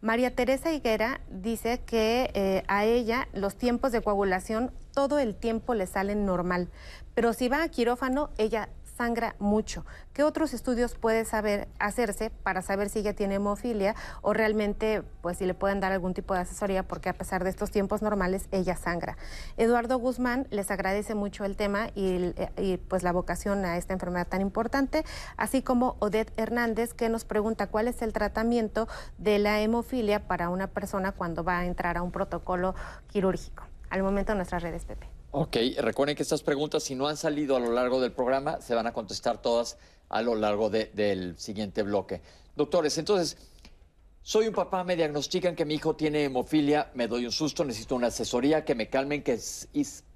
[0.01, 5.73] María Teresa Higuera dice que eh, a ella los tiempos de coagulación todo el tiempo
[5.73, 6.69] le salen normal,
[7.15, 9.85] pero si va a quirófano, ella sangra mucho.
[10.13, 15.37] ¿Qué otros estudios puede saber hacerse para saber si ella tiene hemofilia o realmente pues
[15.37, 18.47] si le pueden dar algún tipo de asesoría porque a pesar de estos tiempos normales
[18.51, 19.17] ella sangra?
[19.57, 24.27] Eduardo Guzmán les agradece mucho el tema y, y pues la vocación a esta enfermedad
[24.27, 25.03] tan importante,
[25.37, 28.87] así como Odette Hernández que nos pregunta cuál es el tratamiento
[29.17, 32.75] de la hemofilia para una persona cuando va a entrar a un protocolo
[33.07, 33.63] quirúrgico.
[33.89, 35.14] Al momento en nuestras redes, Pepe.
[35.37, 38.73] Ok, recuerden que estas preguntas, si no han salido a lo largo del programa, se
[38.73, 39.77] van a contestar todas
[40.07, 42.21] a lo largo del siguiente bloque.
[42.55, 43.35] Doctores, entonces,
[44.21, 47.97] soy un papá, me diagnostican que mi hijo tiene hemofilia, me doy un susto, necesito
[47.97, 49.37] una asesoría, que me calmen, que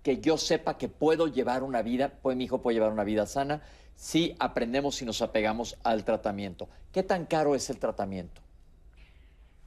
[0.03, 3.25] que yo sepa que puedo llevar una vida, pues mi hijo puede llevar una vida
[3.25, 3.61] sana
[3.97, 6.69] si aprendemos y nos apegamos al tratamiento.
[6.93, 8.41] ¿Qué tan caro es el tratamiento?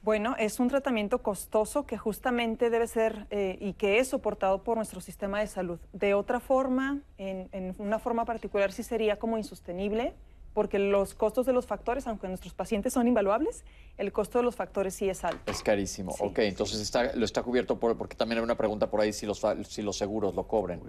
[0.03, 4.75] Bueno, es un tratamiento costoso que justamente debe ser eh, y que es soportado por
[4.75, 5.79] nuestro sistema de salud.
[5.93, 10.13] De otra forma, en, una forma particular sí sería como insostenible,
[10.53, 13.63] porque los costos de los factores, aunque nuestros pacientes son invaluables,
[13.97, 15.49] el costo de los factores sí es alto.
[15.49, 16.13] Es carísimo.
[16.19, 19.25] ok, entonces está, lo está cubierto por, porque también hay una pregunta por ahí si
[19.25, 20.81] los, si los seguros lo cobren.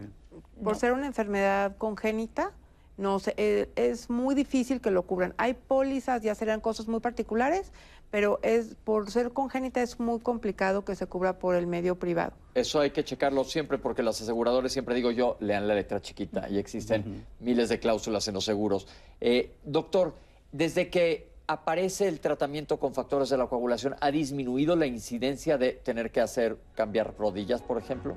[0.62, 2.52] Por ser una enfermedad congénita,
[2.96, 5.34] no sé, eh, es muy difícil que lo cubran.
[5.36, 7.72] Hay pólizas, ya serían cosas muy particulares,
[8.14, 12.32] pero es por ser congénita es muy complicado que se cubra por el medio privado.
[12.54, 16.48] Eso hay que checarlo siempre porque los aseguradores, siempre digo yo, lean la letra chiquita
[16.48, 18.86] y existen miles de cláusulas en los seguros.
[19.20, 20.14] Eh, doctor,
[20.52, 25.72] desde que aparece el tratamiento con factores de la coagulación, ¿ha disminuido la incidencia de
[25.72, 28.14] tener que hacer cambiar rodillas, por ejemplo?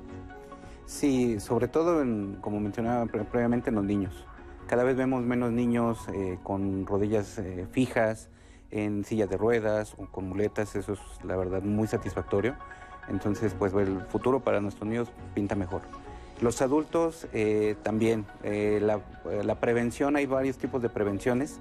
[0.86, 4.14] Sí, sobre todo, en, como mencionaba previamente, en los niños.
[4.68, 8.28] Cada vez vemos menos niños eh, con rodillas eh, fijas,
[8.70, 12.54] en sillas de ruedas o con muletas, eso es la verdad muy satisfactorio.
[13.08, 15.82] Entonces, pues el futuro para nuestros niños pinta mejor.
[16.40, 19.00] Los adultos eh, también, la,
[19.42, 21.58] la, prevención, hay varios tipos de prevenciones,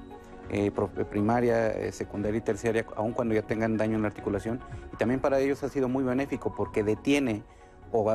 [1.10, 4.60] primaria, secundaria y terciaria, aun cuando ya tengan daño en la articulación.
[4.94, 7.44] Y también para ellos ha sido muy benéfico porque detiene
[7.92, 8.10] o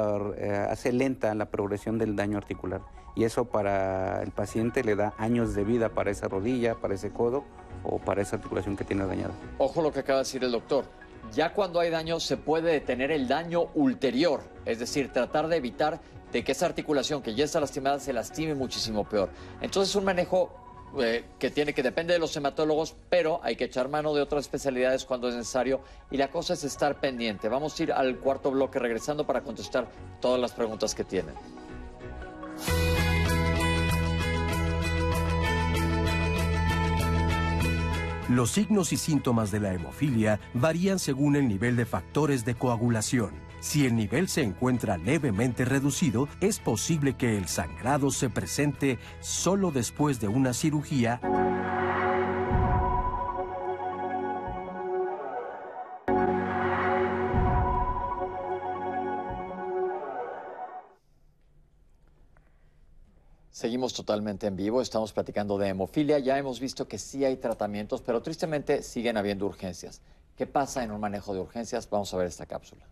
[0.68, 2.80] hace lenta la progresión del daño articular
[3.14, 7.10] y eso para el paciente le da años de vida para esa rodilla, para ese
[7.10, 7.44] codo
[7.84, 9.34] o para esa articulación que tiene dañada.
[9.58, 10.84] Ojo lo que acaba de decir el doctor.
[11.32, 16.00] Ya cuando hay daño se puede detener el daño ulterior, es decir, tratar de evitar
[16.32, 19.28] de que esa articulación que ya está lastimada se lastime muchísimo peor.
[19.60, 20.61] Entonces un manejo
[21.00, 24.44] eh, que tiene que depende de los hematólogos, pero hay que echar mano de otras
[24.44, 25.80] especialidades cuando es necesario
[26.10, 27.48] y la cosa es estar pendiente.
[27.48, 29.88] Vamos a ir al cuarto bloque regresando para contestar
[30.20, 31.34] todas las preguntas que tienen.
[38.28, 43.51] Los signos y síntomas de la hemofilia varían según el nivel de factores de coagulación.
[43.62, 49.70] Si el nivel se encuentra levemente reducido, es posible que el sangrado se presente solo
[49.70, 51.20] después de una cirugía
[63.52, 68.02] Seguimos totalmente en vivo, estamos platicando de hemofilia, ya hemos visto que sí hay tratamientos,
[68.02, 70.00] pero tristemente siguen habiendo urgencias.
[70.36, 71.88] ¿Qué pasa en un manejo de urgencias?
[71.88, 72.84] Vamos a ver esta cápsula.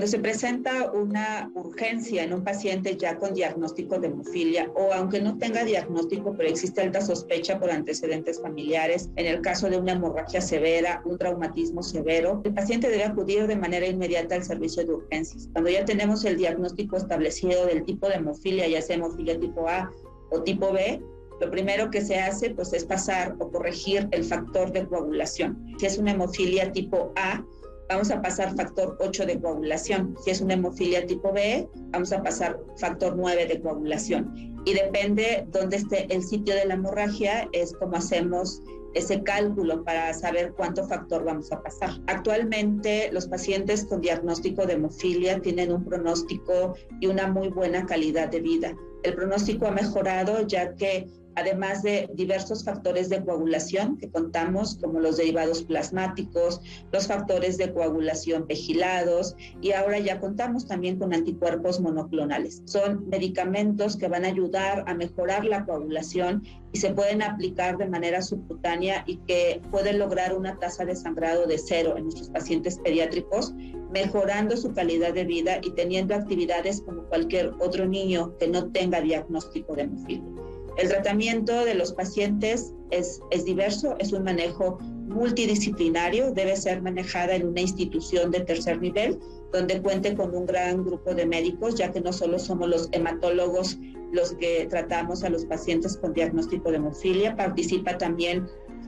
[0.00, 5.20] Cuando se presenta una urgencia en un paciente ya con diagnóstico de hemofilia o aunque
[5.20, 9.92] no tenga diagnóstico, pero existe alta sospecha por antecedentes familiares, en el caso de una
[9.92, 14.94] hemorragia severa, un traumatismo severo, el paciente debe acudir de manera inmediata al servicio de
[14.94, 15.50] urgencias.
[15.52, 19.92] Cuando ya tenemos el diagnóstico establecido del tipo de hemofilia, ya sea hemofilia tipo A
[20.30, 20.98] o tipo B,
[21.42, 25.62] lo primero que se hace pues es pasar o corregir el factor de coagulación.
[25.78, 27.44] Si es una hemofilia tipo A,
[27.90, 30.16] vamos a pasar factor 8 de coagulación.
[30.24, 34.54] Si es una hemofilia tipo B, vamos a pasar factor 9 de coagulación.
[34.64, 38.62] Y depende dónde esté el sitio de la hemorragia, es como hacemos
[38.94, 41.90] ese cálculo para saber cuánto factor vamos a pasar.
[42.06, 48.28] Actualmente los pacientes con diagnóstico de hemofilia tienen un pronóstico y una muy buena calidad
[48.28, 48.76] de vida.
[49.02, 51.08] El pronóstico ha mejorado ya que
[51.40, 56.60] además de diversos factores de coagulación que contamos, como los derivados plasmáticos,
[56.92, 62.62] los factores de coagulación vigilados, y ahora ya contamos también con anticuerpos monoclonales.
[62.66, 67.88] Son medicamentos que van a ayudar a mejorar la coagulación y se pueden aplicar de
[67.88, 72.78] manera subcutánea y que pueden lograr una tasa de sangrado de cero en nuestros pacientes
[72.78, 73.52] pediátricos,
[73.92, 79.00] mejorando su calidad de vida y teniendo actividades como cualquier otro niño que no tenga
[79.00, 80.49] diagnóstico de hemofilia.
[80.76, 87.34] El tratamiento de los pacientes es, es, diverso, es un manejo multidisciplinario, debe ser manejada
[87.34, 89.18] en una institución de tercer nivel,
[89.52, 93.78] donde cuente con un gran grupo de médicos, ya que no solo somos los hematólogos
[94.12, 98.46] los que tratamos a los pacientes con diagnóstico de hemofilia, participa también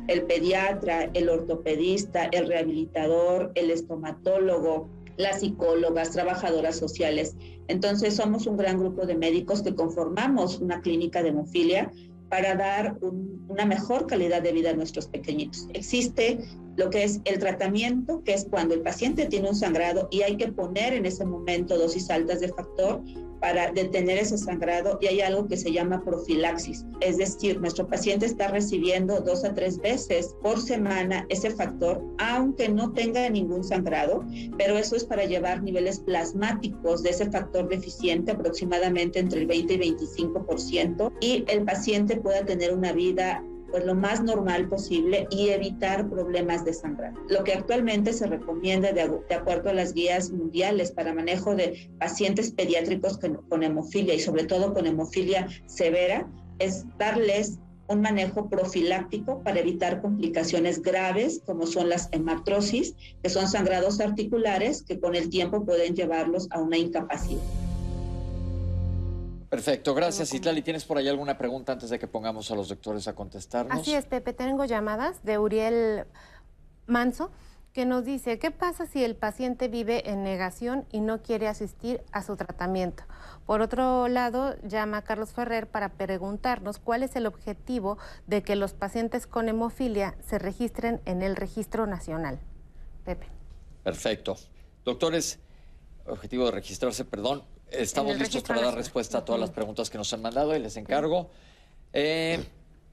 [0.08, 7.36] el pediatra, el ortopedista, el rehabilitador, el estomatólogo, las psicólogas, trabajadoras sociales.
[7.68, 11.90] Entonces somos un gran grupo de médicos que conformamos una clínica de hemofilia
[12.28, 12.96] para dar
[13.48, 15.68] una mejor calidad de vida a nuestros pequeñitos.
[15.74, 16.38] Existe
[16.76, 20.36] lo que es el tratamiento, que es cuando el paciente tiene un sangrado y hay
[20.38, 23.02] que poner en ese momento dosis altas de factor,
[23.42, 26.86] para detener ese sangrado y hay algo que se llama profilaxis.
[27.00, 32.68] Es decir, nuestro paciente está recibiendo dos a tres veces por semana ese factor, aunque
[32.68, 34.24] no tenga ningún sangrado,
[34.56, 39.74] pero eso es para llevar niveles plasmáticos de ese factor deficiente aproximadamente entre el 20
[39.74, 45.48] y 25% y el paciente pueda tener una vida pues lo más normal posible y
[45.48, 47.18] evitar problemas de sangrado.
[47.28, 49.02] Lo que actualmente se recomienda de,
[49.34, 54.44] acuerdo a las guías mundiales para manejo de pacientes pediátricos con, con hemofilia y sobre
[54.44, 57.58] todo con hemofilia severa es darles
[57.88, 64.82] un manejo profiláctico para evitar complicaciones graves como son las hemartrosis, que son sangrados articulares
[64.82, 67.40] que con el tiempo pueden llevarlos a una incapacidad.
[69.52, 70.32] Perfecto, gracias.
[70.32, 73.78] Itlali, ¿tienes por ahí alguna pregunta antes de que pongamos a los doctores a contestarnos?
[73.78, 74.32] Así es, Pepe.
[74.32, 76.06] Tengo llamadas de Uriel
[76.86, 77.30] Manso
[77.74, 82.02] que nos dice, ¿qué pasa si el paciente vive en negación y no quiere asistir
[82.12, 83.02] a su tratamiento?
[83.44, 88.72] Por otro lado, llama Carlos Ferrer para preguntarnos cuál es el objetivo de que los
[88.72, 92.40] pacientes con hemofilia se registren en el registro nacional.
[93.04, 93.26] Pepe.
[93.84, 94.34] Perfecto.
[94.86, 95.40] Doctores,
[96.06, 97.42] objetivo de registrarse, perdón,
[97.72, 100.76] Estamos listos para dar respuesta a todas las preguntas que nos han mandado y les
[100.76, 101.30] encargo.
[101.92, 102.44] Eh,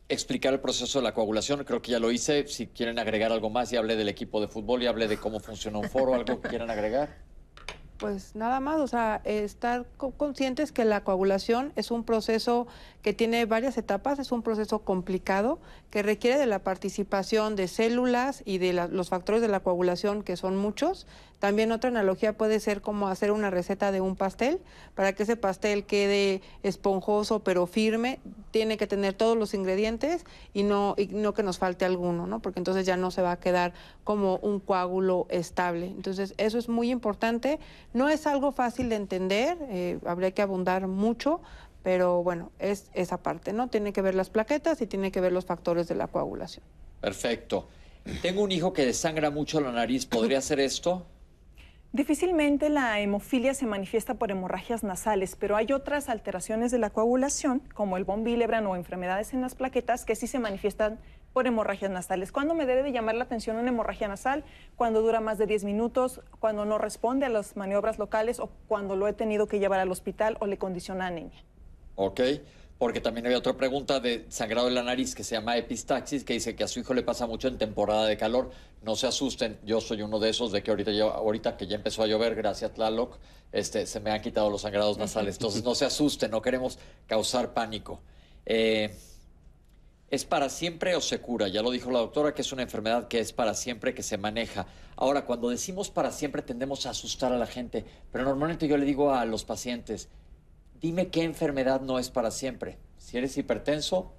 [0.08, 2.48] explicar el proceso de la coagulación, creo que ya lo hice.
[2.48, 5.40] Si quieren agregar algo más, ya hablé del equipo de fútbol, y hablé de cómo
[5.40, 7.30] funciona un foro, algo que quieran agregar.
[8.00, 12.66] Pues nada más, o sea, estar conscientes que la coagulación es un proceso
[13.02, 15.60] que tiene varias etapas, es un proceso complicado
[15.90, 20.38] que requiere de la participación de células y de los factores de la coagulación, que
[20.38, 21.08] son muchos,
[21.40, 24.60] también otra analogía puede ser como hacer una receta de un pastel.
[24.94, 28.20] Para que ese pastel quede esponjoso pero firme,
[28.52, 32.42] tiene que tener todos los ingredientes y no, y no que nos falte alguno, ¿no?
[32.42, 33.74] Porque entonces ya no se va a quedar
[34.04, 35.88] como un coágulo estable.
[35.88, 37.60] Entonces, eso es muy importante.
[37.94, 41.40] No es algo fácil de entender, eh, habría que abundar mucho,
[41.84, 43.70] pero bueno, es esa parte, ¿no?
[43.70, 46.66] Tiene que ver las plaquetas y tiene que ver los factores de la coagulación.
[47.00, 47.70] Perfecto.
[48.22, 51.06] Tengo un hijo que desangra mucho la nariz, ¿podría hacer esto?
[51.92, 57.64] Difícilmente la hemofilia se manifiesta por hemorragias nasales, pero hay otras alteraciones de la coagulación,
[57.74, 61.00] como el von Willebrand o enfermedades en las plaquetas, que sí se manifiestan
[61.34, 62.32] por hemorragias nasales.
[62.32, 64.44] ¿Cuándo me debe de llamar la atención una hemorragia nasal?
[64.76, 68.96] Cuando dura más de 10 minutos, cuando no responde a las maniobras locales o cuando
[68.96, 71.44] lo he tenido que llevar al hospital o le condiciona anemia.
[71.96, 72.22] Ok
[72.80, 76.32] porque también había otra pregunta de sangrado de la nariz que se llama epistaxis, que
[76.32, 78.52] dice que a su hijo le pasa mucho en temporada de calor.
[78.84, 82.08] No se asusten, yo soy uno de esos de que ahorita, que ya empezó a
[82.08, 83.18] llover, gracias Tlaloc,
[83.52, 85.36] este, se me han quitado los sangrados nasales.
[85.36, 88.00] Entonces no se asusten, no queremos causar pánico.
[88.46, 88.96] Eh,
[90.10, 91.50] ¿Es para siempre o se cura?
[91.50, 94.18] Ya lo dijo la doctora que es una enfermedad que es para siempre, que se
[94.18, 94.68] maneja.
[94.96, 98.86] Ahora, cuando decimos para siempre tendemos a asustar a la gente, pero normalmente yo le
[98.86, 100.08] digo a los pacientes,
[100.82, 102.78] dime qué enfermedad no es para siempre.
[102.98, 104.14] Si eres hipertenso,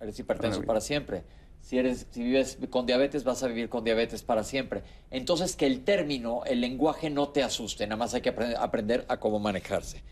[0.00, 1.24] eres hipertenso para siempre.
[1.60, 4.84] Si, eres, si vives con diabetes, vas a vivir con diabetes para siempre.
[5.10, 9.18] Entonces, que el término, el lenguaje no te asuste, nada más hay que aprender a
[9.18, 10.02] cómo manejarse.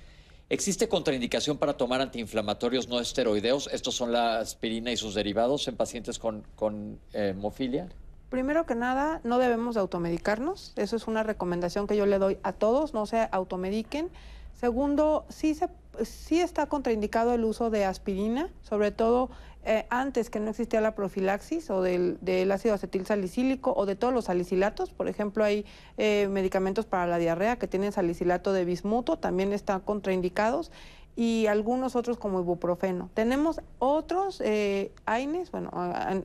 [0.50, 3.68] ¿Existe contraindicación para tomar antiinflamatorios no esteroideos?
[3.72, 7.88] Estos son la aspirina y sus derivados en pacientes con, con eh, hemofilia.
[8.28, 10.72] Primero que nada, no debemos automedicarnos.
[10.76, 14.10] Eso es una recomendación que yo le doy a todos, no se automediquen.
[14.52, 15.68] Segundo, sí, se,
[16.02, 19.30] sí está contraindicado el uso de aspirina, sobre todo
[19.64, 22.18] eh, antes que no existía la profilaxis o del,
[22.52, 24.90] ácido acetil salicílico o de todos los salicilatos.
[24.90, 25.64] Por ejemplo, hay
[25.96, 30.70] eh, medicamentos para la diarrea que tienen salicilato de bismuto, también están contraindicados
[31.16, 33.08] y algunos otros como ibuprofeno.
[33.14, 35.70] Tenemos otros eh, AINES, bueno,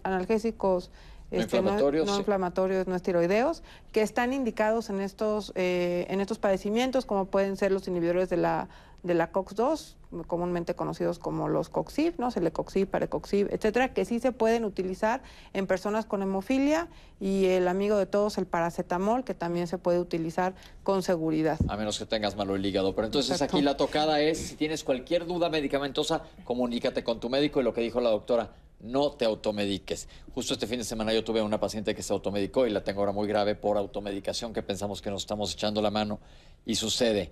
[0.03, 0.91] analgésicos
[1.32, 1.70] este, no,
[2.17, 3.61] inflamatorios, no estiroideos,
[3.91, 8.38] que están indicados en estos, eh, en estos padecimientos, como pueden ser los inhibidores de
[8.38, 8.67] la,
[9.04, 9.95] de la COX-2,
[10.28, 12.32] comúnmente conocidos como los COXIB, ¿no?
[12.32, 15.22] Celecoxib, Parecoxib, etcétera, que sí se pueden utilizar
[15.54, 16.88] en personas con hemofilia
[17.20, 21.60] y el amigo de todos, el paracetamol, que también se puede utilizar con seguridad.
[21.68, 22.95] A menos que tengas malo el hígado.
[22.95, 27.62] Pero entonces aquí la tocada es, si tienes cualquier duda medicamentosa, comunícate con tu médico
[27.62, 30.08] y lo que dijo la doctora, no te automediques.
[30.34, 33.02] Justo este fin de semana yo tuve una paciente que se automedicó y la tengo
[33.02, 36.20] ahora muy grave por automedicación, que pensamos que nos estamos echando la mano
[36.66, 37.32] y sucede.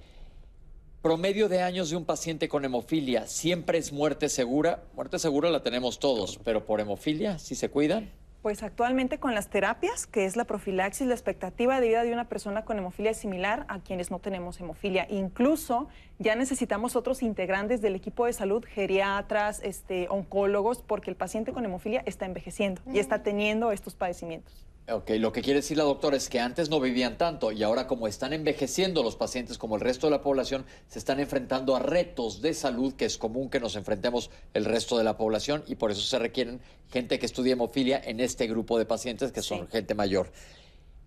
[1.08, 4.84] Promedio de años de un paciente con hemofilia, ¿siempre es muerte segura?
[4.94, 8.12] Muerte segura la tenemos todos, pero por hemofilia, ¿sí se cuidan?
[8.42, 12.28] Pues actualmente con las terapias, que es la profilaxis, la expectativa de vida de una
[12.28, 15.08] persona con hemofilia es similar a quienes no tenemos hemofilia.
[15.10, 15.88] Incluso
[16.20, 21.64] ya necesitamos otros integrantes del equipo de salud, geriatras, este, oncólogos, porque el paciente con
[21.64, 24.67] hemofilia está envejeciendo y está teniendo estos padecimientos.
[24.90, 27.88] Ok, lo que quiere decir la doctora es que antes no vivían tanto y ahora
[27.88, 31.80] como están envejeciendo los pacientes como el resto de la población, se están enfrentando a
[31.80, 35.76] retos de salud que es común que nos enfrentemos el resto de la población y
[35.76, 39.68] por eso se requieren gente que estudie hemofilia en este grupo de pacientes que son
[39.68, 40.32] gente mayor.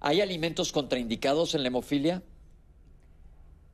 [0.00, 2.22] ¿Hay alimentos contraindicados en la hemofilia?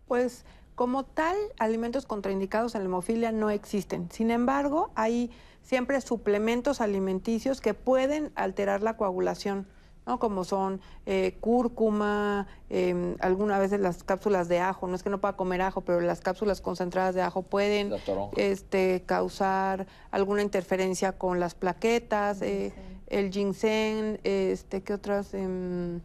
[0.07, 0.45] Pues
[0.77, 4.09] como tal, alimentos contraindicados en la hemofilia no existen.
[4.13, 5.33] Sin embargo, hay
[5.63, 9.67] siempre suplementos alimenticios que pueden alterar la coagulación
[10.07, 10.19] ¿no?
[10.19, 15.21] como son eh, cúrcuma, eh, algunas veces las cápsulas de ajo, no es que no
[15.21, 17.93] pueda comer ajo, pero las cápsulas concentradas de ajo pueden
[18.37, 22.73] este, causar alguna interferencia con las plaquetas, eh,
[23.09, 25.35] el ginseng, este, ¿qué otras?
[25.35, 26.01] Em,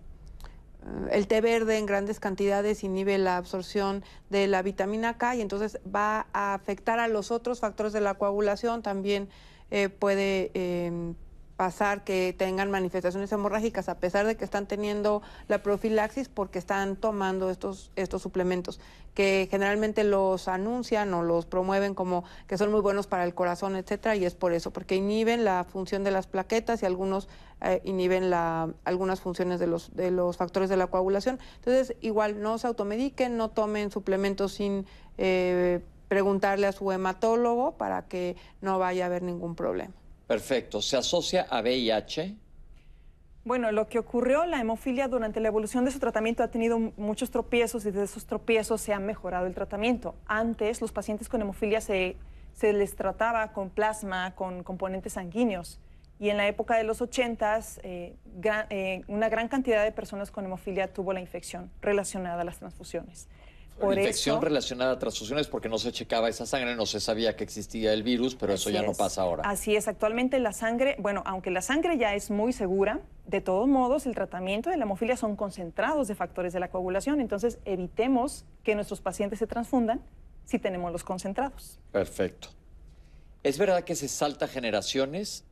[1.11, 5.79] el té verde en grandes cantidades inhibe la absorción de la vitamina K y entonces
[5.83, 9.29] va a afectar a los otros factores de la coagulación, también
[9.69, 11.13] eh, puede em,
[11.61, 16.95] pasar que tengan manifestaciones hemorrágicas a pesar de que están teniendo la profilaxis porque están
[16.95, 18.79] tomando estos, estos suplementos
[19.13, 23.75] que generalmente los anuncian o los promueven como que son muy buenos para el corazón,
[23.75, 27.29] etcétera, y es por eso, porque inhiben la función de las plaquetas y algunos
[27.61, 31.37] eh, inhiben la, algunas funciones de los, de los factores de la coagulación.
[31.57, 34.87] Entonces, igual no se automediquen, no tomen suplementos sin
[35.19, 39.93] eh, preguntarle a su hematólogo para que no vaya a haber ningún problema.
[40.31, 40.81] Perfecto.
[40.81, 42.37] ¿Se asocia a VIH?
[43.43, 47.31] Bueno, lo que ocurrió, la hemofilia durante la evolución de su tratamiento ha tenido muchos
[47.31, 50.15] tropiezos y de esos tropiezos se ha mejorado el tratamiento.
[50.25, 52.15] Antes los pacientes con hemofilia se,
[52.53, 55.81] se les trataba con plasma, con componentes sanguíneos.
[56.17, 58.15] Y en la época de los 80, eh,
[58.69, 63.27] eh, una gran cantidad de personas con hemofilia tuvo la infección relacionada a las transfusiones.
[63.81, 67.43] Por infección relacionada a transfusiones porque no se checaba esa sangre, no se sabía que
[67.43, 69.43] existía el virus, pero eso ya no pasa ahora.
[69.45, 73.67] Así es, actualmente la sangre, bueno, aunque la sangre ya es muy segura, de todos
[73.67, 78.45] modos el tratamiento de la hemofilia son concentrados de factores de la coagulación, entonces evitemos
[78.63, 80.01] que nuestros pacientes se transfundan
[80.45, 81.79] si tenemos los concentrados.
[81.91, 82.49] Perfecto.
[83.43, 85.45] ¿Es verdad que se salta generaciones?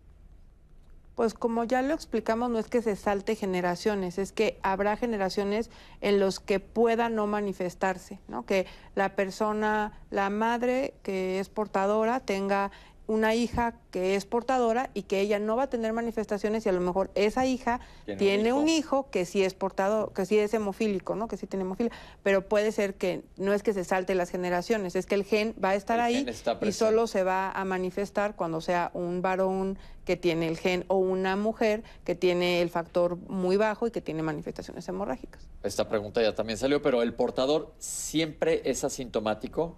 [1.20, 5.70] Pues como ya lo explicamos, no es que se salte generaciones, es que habrá generaciones
[6.00, 8.46] en los que pueda no manifestarse, ¿no?
[8.46, 12.72] Que la persona, la madre que es portadora tenga
[13.10, 16.72] una hija que es portadora y que ella no va a tener manifestaciones y a
[16.72, 17.80] lo mejor esa hija
[18.20, 19.10] tiene, un, hijo?
[19.10, 21.28] que sí es portador, que sí es hemofílico, ¿no?
[21.28, 21.92] Que sí tiene hemofilia,
[22.22, 25.56] pero puede ser que no es que se salte las generaciones, es que el gen
[25.62, 26.24] va a estar ahí
[26.62, 30.98] y solo se va a manifestar cuando sea un varón que tiene el gen o
[30.98, 35.48] una mujer que tiene el factor muy bajo y que tiene manifestaciones hemorrágicas.
[35.64, 39.78] Esta pregunta ya también salió, pero el portador siempre es asintomático.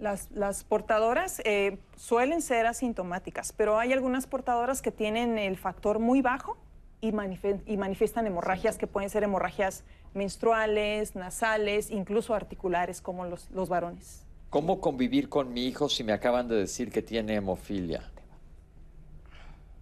[0.00, 6.22] Las, portadoras eh, suelen ser asintomáticas, pero hay algunas portadoras que tienen el factor muy
[6.22, 6.56] bajo
[7.02, 9.84] y, manifiestan hemorragias que pueden ser hemorragias
[10.14, 14.24] menstruales, nasales, incluso articulares, como los, los varones.
[14.48, 18.02] ¿Cómo convivir con mi hijo si me acaban de decir que tiene hemofilia?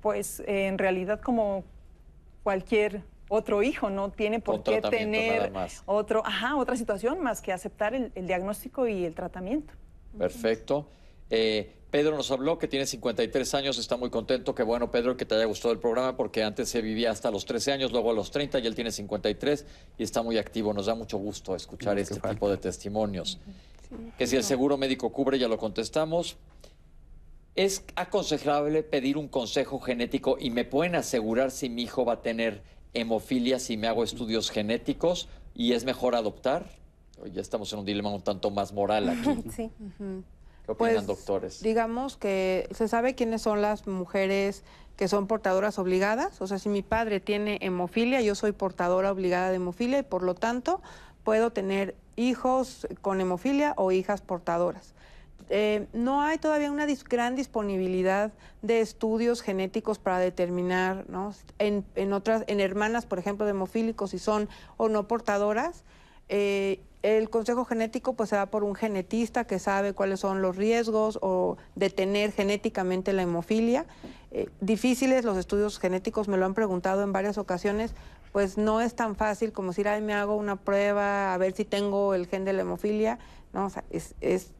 [0.02, 1.62] Pues eh, en realidad como
[2.42, 5.52] cualquier otro hijo, no tiene por qué tener
[5.86, 9.74] otro, ajá, otra situación más que aceptar el diagnóstico y el tratamiento.
[10.16, 10.88] Perfecto.
[11.30, 14.54] Eh, Pedro nos habló que tiene 53 años, está muy contento.
[14.54, 17.46] Qué bueno, Pedro, que te haya gustado el programa, porque antes se vivía hasta los
[17.46, 19.64] 13 años, luego a los 30 y él tiene 53
[19.96, 20.74] y está muy activo.
[20.74, 23.38] Nos da mucho gusto escuchar este tipo de testimonios.
[24.18, 26.36] que si el seguro médico cubre, ya lo contestamos.
[27.54, 32.22] ¿Es aconsejable pedir un consejo genético y me pueden asegurar si mi hijo va a
[32.22, 36.70] tener hemofilia si me hago estudios genéticos y es mejor adoptar?
[37.32, 39.44] Ya estamos en un dilema un tanto más moral aquí.
[39.54, 39.70] Sí.
[40.66, 41.62] ¿Qué opinan, pues, doctores?
[41.62, 44.64] Digamos que se sabe quiénes son las mujeres
[44.96, 46.42] que son portadoras obligadas.
[46.42, 50.22] O sea, si mi padre tiene hemofilia, yo soy portadora obligada de hemofilia y por
[50.22, 50.82] lo tanto
[51.24, 54.94] puedo tener hijos con hemofilia o hijas portadoras.
[55.50, 61.32] Eh, no hay todavía una gran disponibilidad de estudios genéticos para determinar, ¿no?
[61.58, 65.84] En, en, otras, en hermanas, por ejemplo, de hemofílicos, si son o no portadoras.
[66.28, 70.56] Eh, el consejo genético pues se da por un genetista que sabe cuáles son los
[70.56, 73.86] riesgos o de tener genéticamente la hemofilia.
[74.30, 77.94] Eh, difíciles los estudios genéticos, me lo han preguntado en varias ocasiones,
[78.32, 81.64] pues no es tan fácil como decir, ay, me hago una prueba a ver si
[81.64, 83.18] tengo el gen de la hemofilia,
[83.52, 83.66] ¿no?
[83.66, 84.14] O sea, es,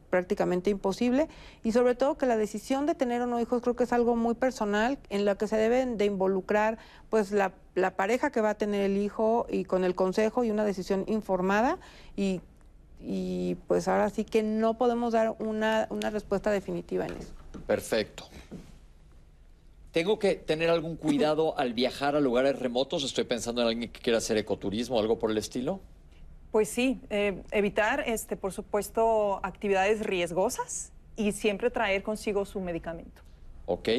[0.09, 1.27] prácticamente imposible
[1.63, 4.15] y sobre todo que la decisión de tener o no hijos creo que es algo
[4.15, 6.79] muy personal en la que se deben de involucrar
[7.11, 7.53] pues la,
[7.95, 11.77] pareja que va a tener el hijo y con el consejo y una decisión informada
[12.17, 12.41] y,
[12.99, 17.31] y pues ahora sí que no podemos dar una, una respuesta definitiva en eso.
[17.67, 18.25] Perfecto.
[19.91, 23.03] ¿Tengo que tener algún cuidado al viajar a lugares remotos?
[23.03, 25.79] Estoy pensando en alguien que quiera hacer ecoturismo o algo por el estilo.
[26.51, 33.21] Pues sí, eh, evitar, este, por supuesto, actividades riesgosas y siempre traer consigo su medicamento.
[33.65, 33.89] Ok.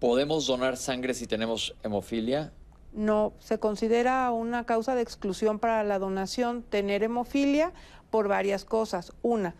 [0.00, 2.52] ¿Podemos donar sangre si tenemos hemofilia?
[2.92, 7.72] No, se considera una causa de exclusión para la donación tener hemofilia
[8.10, 9.12] por varias cosas.
[9.22, 9.54] Una,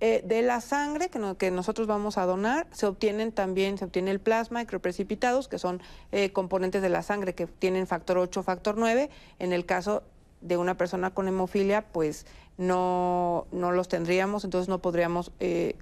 [0.00, 4.12] eh, de la sangre que, que, nosotros vamos a donar se obtienen también, se obtiene
[4.12, 5.82] el plasma, microprecipitados, que son
[6.12, 9.10] eh, componentes de la sangre que tienen factor 8, factor 9.
[9.40, 10.04] En el caso
[10.40, 12.26] de una persona con hemofilia, pues
[12.56, 15.76] no, no los tendríamos, entonces no podríamos eh,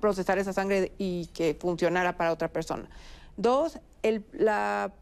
[0.00, 2.88] procesar esa sangre y que funcionara para otra persona.
[3.36, 4.24] Dos, el,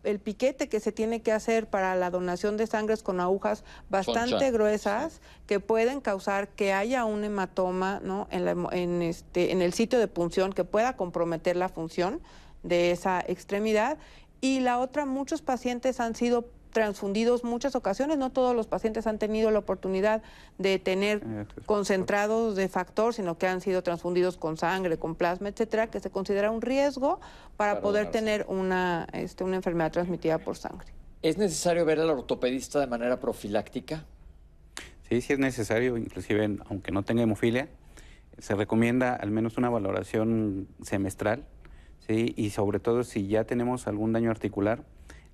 [0.05, 4.51] el, piquete que se tiene que hacer para la donación de sangres con agujas bastante
[4.51, 8.28] gruesas que pueden causar que haya un hematoma ¿no?
[8.30, 12.22] en, en, este, en el sitio de punción que pueda comprometer la función
[12.62, 13.99] de esa extremidad.
[14.40, 18.18] Y la otra, muchos pacientes han sido transfundidos muchas ocasiones.
[18.18, 20.23] No todos los pacientes han tenido la oportunidad
[20.59, 25.49] de tener eh, concentrados de factor, sino que han sido transfundidos con sangre, con plasma,
[25.49, 27.20] etcétera, que se considera un riesgo
[27.57, 30.89] para, poder tener una, este, una enfermedad transmitida por sangre.
[31.23, 34.05] ¿Es necesario ver al ortopedista de manera profiláctica?
[35.09, 37.68] Sí, sí es necesario, inclusive aunque no tenga hemofilia,
[38.39, 41.45] se recomienda al menos una valoración semestral,
[42.07, 42.33] ¿sí?
[42.37, 44.85] y sobre todo si ya tenemos algún daño articular,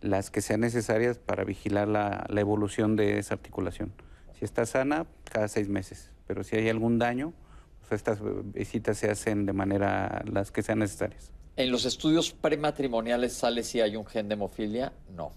[0.00, 3.92] las que sean necesarias para vigilar la, evolución de esa articulación.
[4.38, 7.32] Si está sana, cada seis meses, pero si hay algún daño,
[7.80, 8.20] pues estas
[8.52, 11.32] visitas se hacen de manera las que sean necesarias.
[11.56, 14.92] ¿En los estudios prematrimoniales sale si hay un gen de hemofilia?
[15.16, 15.32] No.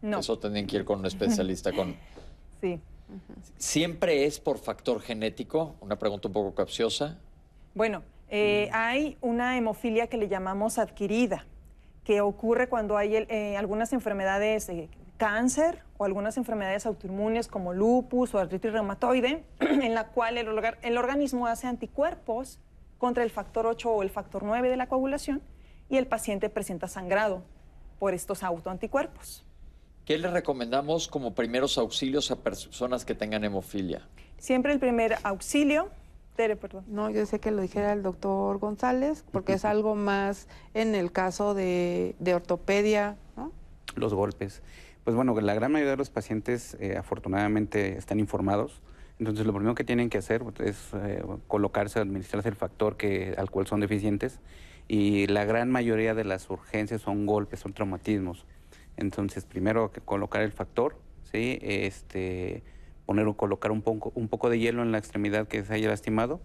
[0.00, 0.20] No.
[0.20, 1.96] Eso tendrían que ir con un especialista con...
[2.60, 2.80] Sí.
[3.58, 5.74] ¿Siempre es por factor genético?
[5.80, 7.18] Una pregunta un poco capciosa.
[7.74, 11.44] Bueno, eh, hay una hemofilia que le llamamos adquirida
[12.04, 18.34] que ocurre cuando hay eh, algunas enfermedades, de cáncer o algunas enfermedades autoinmunes como lupus
[18.34, 20.48] o artritis reumatoide, en la cual el,
[20.82, 22.58] el organismo hace anticuerpos
[22.98, 25.42] contra el factor 8 o el factor 9 de la coagulación
[25.88, 27.44] y el paciente presenta sangrado
[27.98, 29.44] por estos autoanticuerpos.
[30.04, 34.08] ¿Qué le recomendamos como primeros auxilios a personas que tengan hemofilia?
[34.38, 35.90] Siempre el primer auxilio
[36.36, 36.84] Tere, perdón.
[36.88, 41.12] No, yo sé que lo dijera el doctor González, porque es algo más en el
[41.12, 43.52] caso de, ortopedia, ¿no?
[43.96, 44.62] Los golpes.
[45.04, 48.80] Pues bueno, la gran mayoría de los pacientes eh, afortunadamente están informados.
[49.18, 53.50] Entonces lo primero que tienen que hacer es eh, colocarse, administrarse el factor que, al
[53.50, 54.40] cual son deficientes.
[54.88, 58.46] Y la gran mayoría de las urgencias son golpes, son traumatismos.
[58.96, 60.96] Entonces primero que colocar el factor,
[61.30, 61.58] ¿sí?
[61.62, 62.62] Este,
[63.06, 65.88] poner o colocar un poco, un poco de hielo en la extremidad que se haya
[65.88, 66.40] lastimado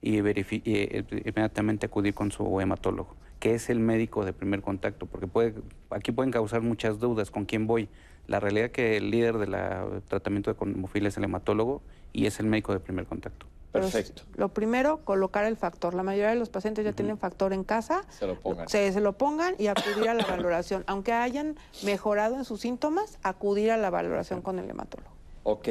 [0.00, 5.26] y, eh, inmediatamente acudir con su hematólogo, que es el médico de primer contacto, porque
[5.26, 5.54] puede,
[5.90, 7.88] aquí pueden causar muchas dudas con quién voy.
[8.26, 9.56] La realidad es que el líder del
[10.02, 11.82] tratamiento de hemofilia es el hematólogo
[12.12, 13.46] y es el médico de primer contacto.
[13.72, 14.22] Perfecto.
[14.36, 15.94] lo primero, colocar el factor.
[15.94, 18.02] La mayoría de los pacientes ya tienen factor en casa.
[18.08, 18.68] Se lo pongan.
[18.68, 20.84] Se, lo pongan y acudir a la valoración.
[20.86, 25.17] Aunque hayan mejorado en sus síntomas, acudir a la valoración con el hematólogo.
[25.50, 25.68] Ok.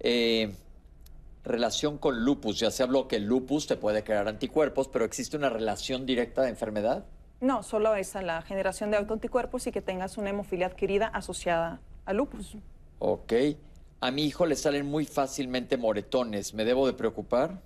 [0.00, 0.54] Eh,
[1.44, 2.58] relación con lupus.
[2.58, 6.40] Ya se habló que el lupus te puede crear anticuerpos, pero ¿existe una relación directa
[6.40, 7.04] de enfermedad?
[7.42, 12.16] No, solo es la generación de autoanticuerpos y que tengas una hemofilia adquirida asociada al
[12.16, 12.56] lupus.
[13.00, 13.34] Ok.
[14.00, 16.54] A mi hijo le salen muy fácilmente moretones.
[16.54, 17.60] ¿Me debo de preocupar?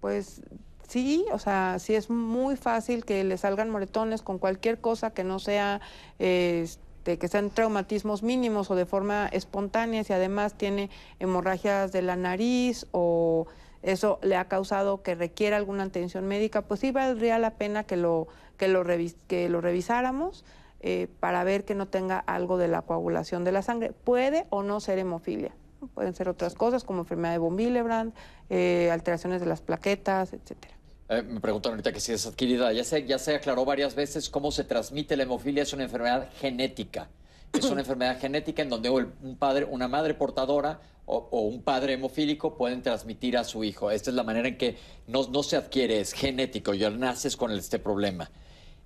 [0.00, 0.40] Pues
[0.88, 5.24] sí, o sea, sí es muy fácil que le salgan moretones con cualquier cosa que
[5.24, 5.82] no sea...
[6.18, 6.66] Eh,
[7.04, 12.86] que sean traumatismos mínimos o de forma espontánea, si además tiene hemorragias de la nariz
[12.92, 13.46] o
[13.82, 17.96] eso le ha causado que requiera alguna atención médica, pues sí valdría la pena que
[17.96, 18.84] lo, que lo,
[19.26, 20.44] que lo revisáramos
[20.80, 23.92] eh, para ver que no tenga algo de la coagulación de la sangre.
[23.92, 25.52] Puede o no ser hemofilia.
[25.94, 28.14] Pueden ser otras cosas como enfermedad de von Willebrand,
[28.50, 30.74] eh, alteraciones de las plaquetas, etcétera.
[31.12, 32.72] Eh, me preguntan ahorita que si es adquirida.
[32.72, 35.62] Ya se, ya se aclaró varias veces cómo se transmite la hemofilia.
[35.62, 37.08] Es una enfermedad genética.
[37.52, 42.56] Es una enfermedad genética en donde un padre, una madre portadora o, un padre hemofílico
[42.56, 43.90] pueden transmitir a su hijo.
[43.90, 46.72] Esta es la manera en que no, no se adquiere, es genético.
[46.72, 48.30] Ya naces con este problema.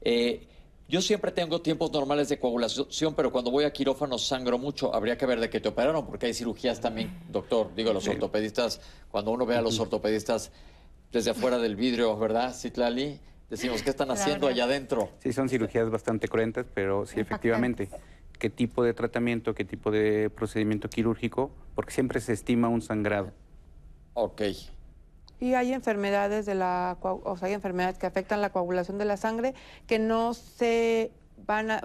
[0.00, 0.48] Eh,
[0.88, 4.94] yo siempre tengo tiempos normales de coagulación, pero cuando voy a quirófano sangro mucho.
[4.94, 7.74] Habría que ver de qué te operaron, porque hay cirugías también, doctor.
[7.74, 10.52] Digo, los ortopedistas, cuando uno ve a los ortopedistas
[11.16, 13.18] desde afuera del vidrio, ¿verdad, Citlali?
[13.48, 15.08] Decimos, ¿qué están haciendo allá adentro?
[15.20, 17.88] Sí, son cirugías bastante cruentas, pero sí, efectivamente.
[18.38, 21.50] ¿Qué tipo de tratamiento, qué tipo de procedimiento quirúrgico?
[21.74, 23.32] Porque siempre se estima un sangrado.
[24.12, 24.42] Ok.
[25.40, 29.16] Y hay enfermedades de la, o sea, hay enfermedades que afectan la coagulación de la
[29.16, 29.54] sangre
[29.86, 31.12] que no se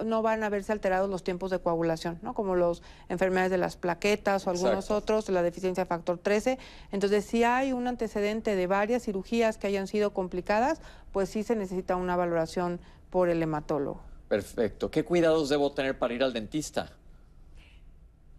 [0.04, 2.34] no van a verse alterados los tiempos de coagulación, ¿no?
[2.34, 6.58] Como las enfermedades de las plaquetas o algunos otros, la deficiencia factor 13.
[6.90, 10.80] Entonces, si hay un antecedente de varias cirugías que hayan sido complicadas,
[11.12, 12.80] pues sí se necesita una valoración
[13.10, 14.00] por el hematólogo.
[14.28, 14.90] Perfecto.
[14.90, 16.90] ¿Qué cuidados debo tener para ir al dentista?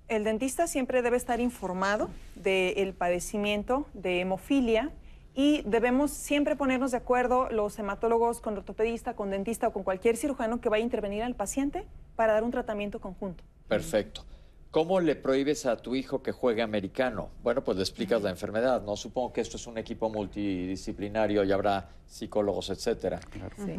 [0.08, 4.92] El dentista siempre debe estar informado del padecimiento de hemofilia
[5.36, 10.16] y debemos siempre ponernos de acuerdo los hematólogos con ortopedista, con dentista o con cualquier
[10.18, 11.86] cirujano que vaya a intervenir al paciente
[12.16, 13.44] para dar un tratamiento conjunto.
[13.68, 14.24] Perfecto.
[14.70, 17.30] ¿Cómo le prohíbes a tu hijo que juegue americano?
[17.44, 18.96] Bueno, pues le explicas la enfermedad, ¿no?
[18.96, 23.20] Supongo que esto es un equipo multidisciplinario y habrá psicólogos, etcétera.
[23.58, 23.76] Sí.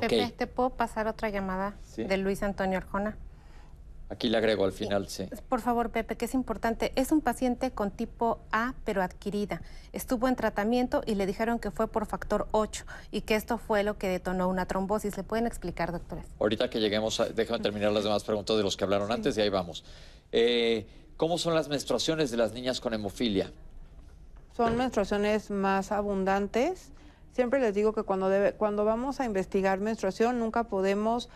[0.00, 3.16] Pepe, ¿te puedo pasar otra llamada de Luis Antonio Arjona?
[4.12, 5.24] Aquí le agrego al final, sí.
[5.48, 6.92] Por favor, Pepe, que es importante.
[6.96, 9.62] Es un paciente con tipo A, pero adquirida.
[9.94, 13.84] Estuvo en tratamiento y le dijeron que fue por factor 8 y que esto fue
[13.84, 15.16] lo que detonó una trombosis.
[15.16, 16.26] ¿Le pueden explicar, doctores?
[16.38, 19.40] Ahorita que lleguemos, a, déjame terminar las demás preguntas de los que hablaron antes y
[19.40, 19.82] ahí vamos.
[20.30, 20.86] Eh,
[21.16, 23.50] ¿Cómo son las menstruaciones de las niñas con hemofilia?
[24.54, 26.90] Son menstruaciones más abundantes.
[27.32, 31.30] Siempre les digo que cuando, debe, cuando vamos a investigar menstruación nunca podemos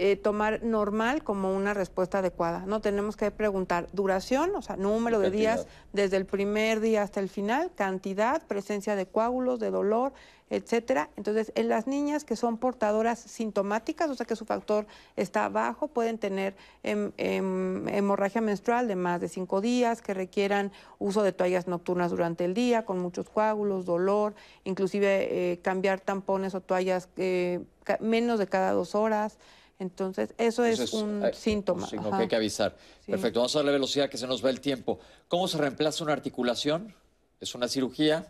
[0.00, 2.64] eh, tomar normal como una respuesta adecuada.
[2.66, 7.18] No tenemos que preguntar duración, o sea, número de días desde el primer día hasta
[7.18, 10.12] el final, cantidad, presencia de coágulos, de dolor,
[10.50, 11.10] etcétera.
[11.16, 15.88] Entonces, en las niñas que son portadoras sintomáticas, o sea que su factor está bajo,
[15.88, 16.54] pueden tener
[16.84, 20.70] hemorragia menstrual de más de cinco días, que requieran
[21.00, 26.54] uso de toallas nocturnas durante el día, con muchos coágulos, dolor, inclusive eh, cambiar tampones
[26.54, 27.64] o toallas eh,
[27.98, 29.38] menos de cada dos horas.
[29.78, 31.84] Entonces, eso, es, un síntoma.
[31.84, 32.76] Un signo que hay que avisar.
[33.06, 34.98] Perfecto, vamos a darle velocidad que se nos va el tiempo.
[35.28, 36.94] ¿Cómo se reemplaza una articulación?
[37.40, 38.26] ¿Es una cirugía?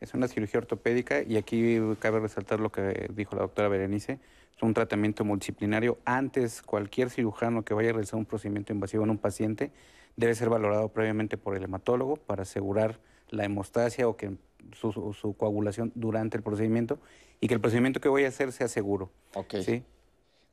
[0.00, 4.18] Es una cirugía ortopédica y aquí cabe resaltar lo que dijo la doctora Berenice.
[4.56, 5.98] Es un tratamiento multidisciplinario.
[6.04, 9.70] Antes, cualquier cirujano que vaya a realizar un procedimiento invasivo en un paciente
[10.16, 12.98] debe ser valorado previamente por el hematólogo para asegurar
[13.30, 14.32] la hemostasia o que
[14.72, 16.98] su, su coagulación durante el procedimiento
[17.40, 19.10] y que el procedimiento que voy a hacer sea seguro.
[19.34, 19.56] Ok.
[19.62, 19.84] ¿sí?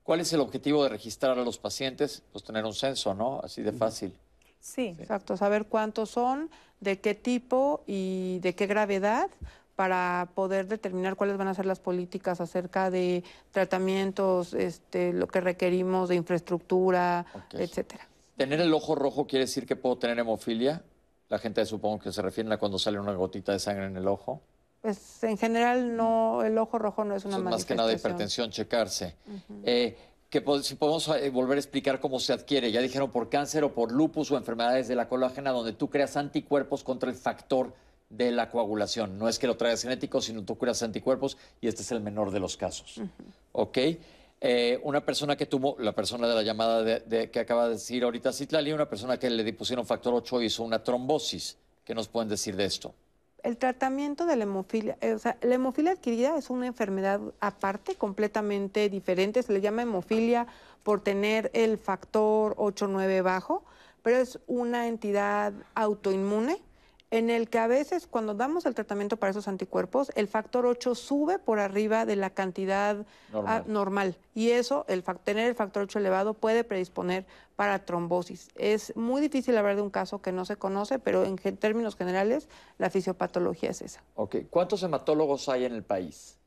[0.03, 2.23] ¿Cuál es el objetivo de registrar a los pacientes?
[2.31, 3.39] Pues tener un censo, ¿no?
[3.41, 4.13] Así de fácil.
[4.59, 5.37] Sí, exacto.
[5.37, 6.49] Saber cuántos son,
[6.79, 9.29] de qué tipo y de qué gravedad
[9.75, 15.41] para poder determinar cuáles van a ser las políticas acerca de tratamientos, este, lo que
[15.41, 18.07] requerimos de infraestructura, etcétera.
[18.37, 20.83] ¿Tener el ojo rojo quiere decir que puedo tener hemofilia?
[21.29, 24.07] La gente supongo que se refiere a cuando sale una gotita de sangre en el
[24.07, 24.41] ojo.
[24.83, 28.51] Pues en general no, el ojo rojo no es una Eso Más que nada hipertensión,
[28.51, 29.15] checarse.
[29.63, 29.95] Eh,
[30.29, 33.73] que si podemos eh, volver a explicar cómo se adquiere, ya dijeron por cáncer o
[33.73, 37.73] por lupus o enfermedades de la colágena, donde tú creas anticuerpos contra el factor
[38.09, 39.17] de la coagulación.
[39.17, 42.31] No es que lo traigas genético, sino tú creas anticuerpos y este es el menor
[42.31, 42.99] de los casos.
[43.53, 43.77] ¿Ok?
[44.41, 48.03] Eh, una persona que tuvo, la persona de la llamada de, que acaba de decir
[48.03, 51.57] ahorita Citlali, una persona que le pusieron factor 8 hizo una trombosis.
[51.85, 52.93] ¿Qué nos pueden decir de esto?
[53.43, 57.95] El tratamiento de la hemofilia, eh, o sea, la hemofilia adquirida es una enfermedad aparte,
[57.95, 59.43] completamente diferente.
[59.43, 60.47] Se le llama hemofilia
[60.83, 63.63] por tener el factor 8-9 bajo,
[64.01, 66.61] pero es una entidad autoinmune
[67.13, 70.95] en el que a veces cuando damos el tratamiento para esos anticuerpos, el factor 8
[70.95, 74.17] sube por arriba de la cantidad ah, normal.
[74.33, 78.49] y eso, el tener el factor 8 elevado puede predisponer para trombosis.
[78.55, 82.49] Es muy difícil hablar de un caso que no se conoce, pero en términos generales
[82.79, 84.03] la fisiopatología es esa.
[84.15, 86.39] Ok, ¿cuántos hematólogos hay en el país?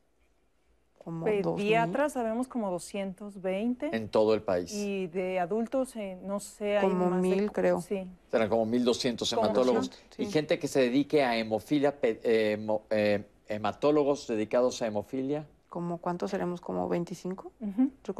[1.07, 3.95] Como Pediatras sabemos como 220.
[3.95, 4.73] En todo el país.
[4.73, 6.79] Y de adultos, eh, no sé.
[6.81, 7.79] Como mil, creo.
[7.79, 8.05] Sí.
[8.29, 9.89] Serán como 1.200 hematólogos.
[10.17, 12.59] Y gente que se dedique a hemofilia, eh,
[12.89, 15.47] eh, hematólogos dedicados a hemofilia.
[15.69, 16.59] ¿Como cuántos seremos?
[16.59, 17.53] ¿Como 25?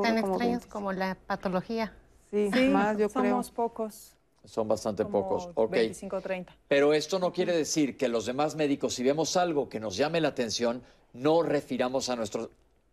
[0.01, 1.91] Tan extraños como la patología.
[2.31, 3.31] Sí, más yo creo.
[3.31, 4.13] Somos pocos.
[4.45, 5.49] Son bastante pocos.
[5.55, 5.71] Ok.
[5.71, 6.55] 25, 30.
[6.69, 10.21] Pero esto no quiere decir que los demás médicos, si vemos algo que nos llame
[10.21, 10.81] la atención,
[11.11, 12.49] no refiramos a nuestros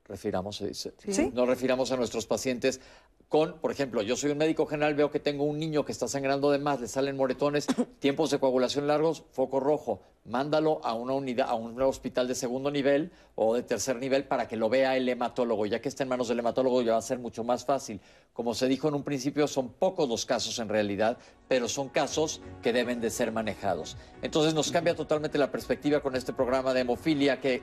[0.06, 0.92] refiramos, se dice.
[1.08, 1.30] ¿Sí?
[1.34, 2.80] No refiramos a nuestros pacientes
[3.28, 6.06] con, por ejemplo, yo soy un médico general, veo que tengo un niño que está
[6.06, 7.66] sangrando de más, le salen moretones,
[7.98, 10.02] tiempos de coagulación largos, foco rojo.
[10.24, 14.46] Mándalo a una unidad, a un hospital de segundo nivel o de tercer nivel para
[14.46, 15.66] que lo vea el hematólogo.
[15.66, 18.00] Ya que está en manos del hematólogo ya va a ser mucho más fácil.
[18.34, 22.40] Como se dijo en un principio, son pocos los casos en realidad, pero son casos
[22.62, 23.96] que deben de ser manejados.
[24.22, 27.62] Entonces nos cambia totalmente la perspectiva con este programa de hemofilia que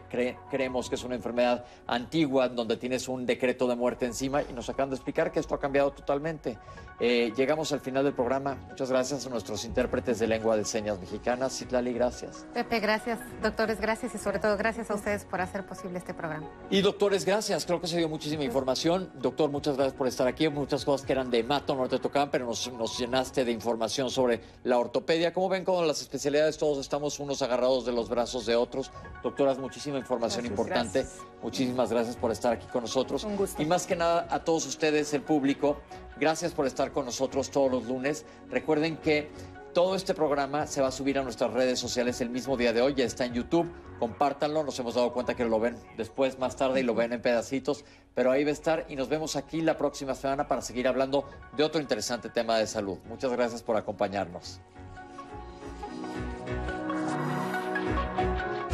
[0.49, 4.69] creemos que es una enfermedad antigua donde tienes un decreto de muerte encima y nos
[4.69, 6.57] acaban de explicar que esto ha cambiado totalmente.
[7.03, 8.55] Eh, llegamos al final del programa.
[8.69, 11.57] Muchas gracias a nuestros intérpretes de lengua de señas mexicanas.
[11.57, 12.45] Citlali, gracias.
[12.53, 13.19] Pepe, gracias.
[13.41, 16.47] Doctores, gracias y sobre todo gracias a ustedes por hacer posible este programa.
[16.69, 17.65] Y doctores, gracias.
[17.65, 19.11] Creo que se dio muchísima información.
[19.15, 20.47] Doctor, muchas gracias por estar aquí.
[20.61, 24.11] Muchas cosas que eran de mato no te tocaban, pero nos, nos llenaste de información
[24.11, 25.33] sobre la ortopedia.
[25.33, 28.91] Como ven, con las especialidades todos estamos unos agarrados de los brazos de otros.
[29.23, 31.07] Doctoras, muchísima información importante.
[31.41, 33.23] Muchísimas gracias por estar aquí con nosotros.
[33.23, 33.59] Un gusto.
[33.59, 35.77] Y más que nada a todos ustedes, el público,
[36.19, 38.23] gracias por estar con nosotros todos los lunes.
[38.51, 39.31] Recuerden que
[39.73, 42.81] todo este programa se va a subir a nuestras redes sociales el mismo día de
[42.81, 46.55] hoy, ya está en YouTube, compártanlo, nos hemos dado cuenta que lo ven después, más
[46.57, 49.61] tarde, y lo ven en pedacitos, pero ahí va a estar y nos vemos aquí
[49.61, 51.25] la próxima semana para seguir hablando
[51.55, 52.97] de otro interesante tema de salud.
[53.07, 54.59] Muchas gracias por acompañarnos.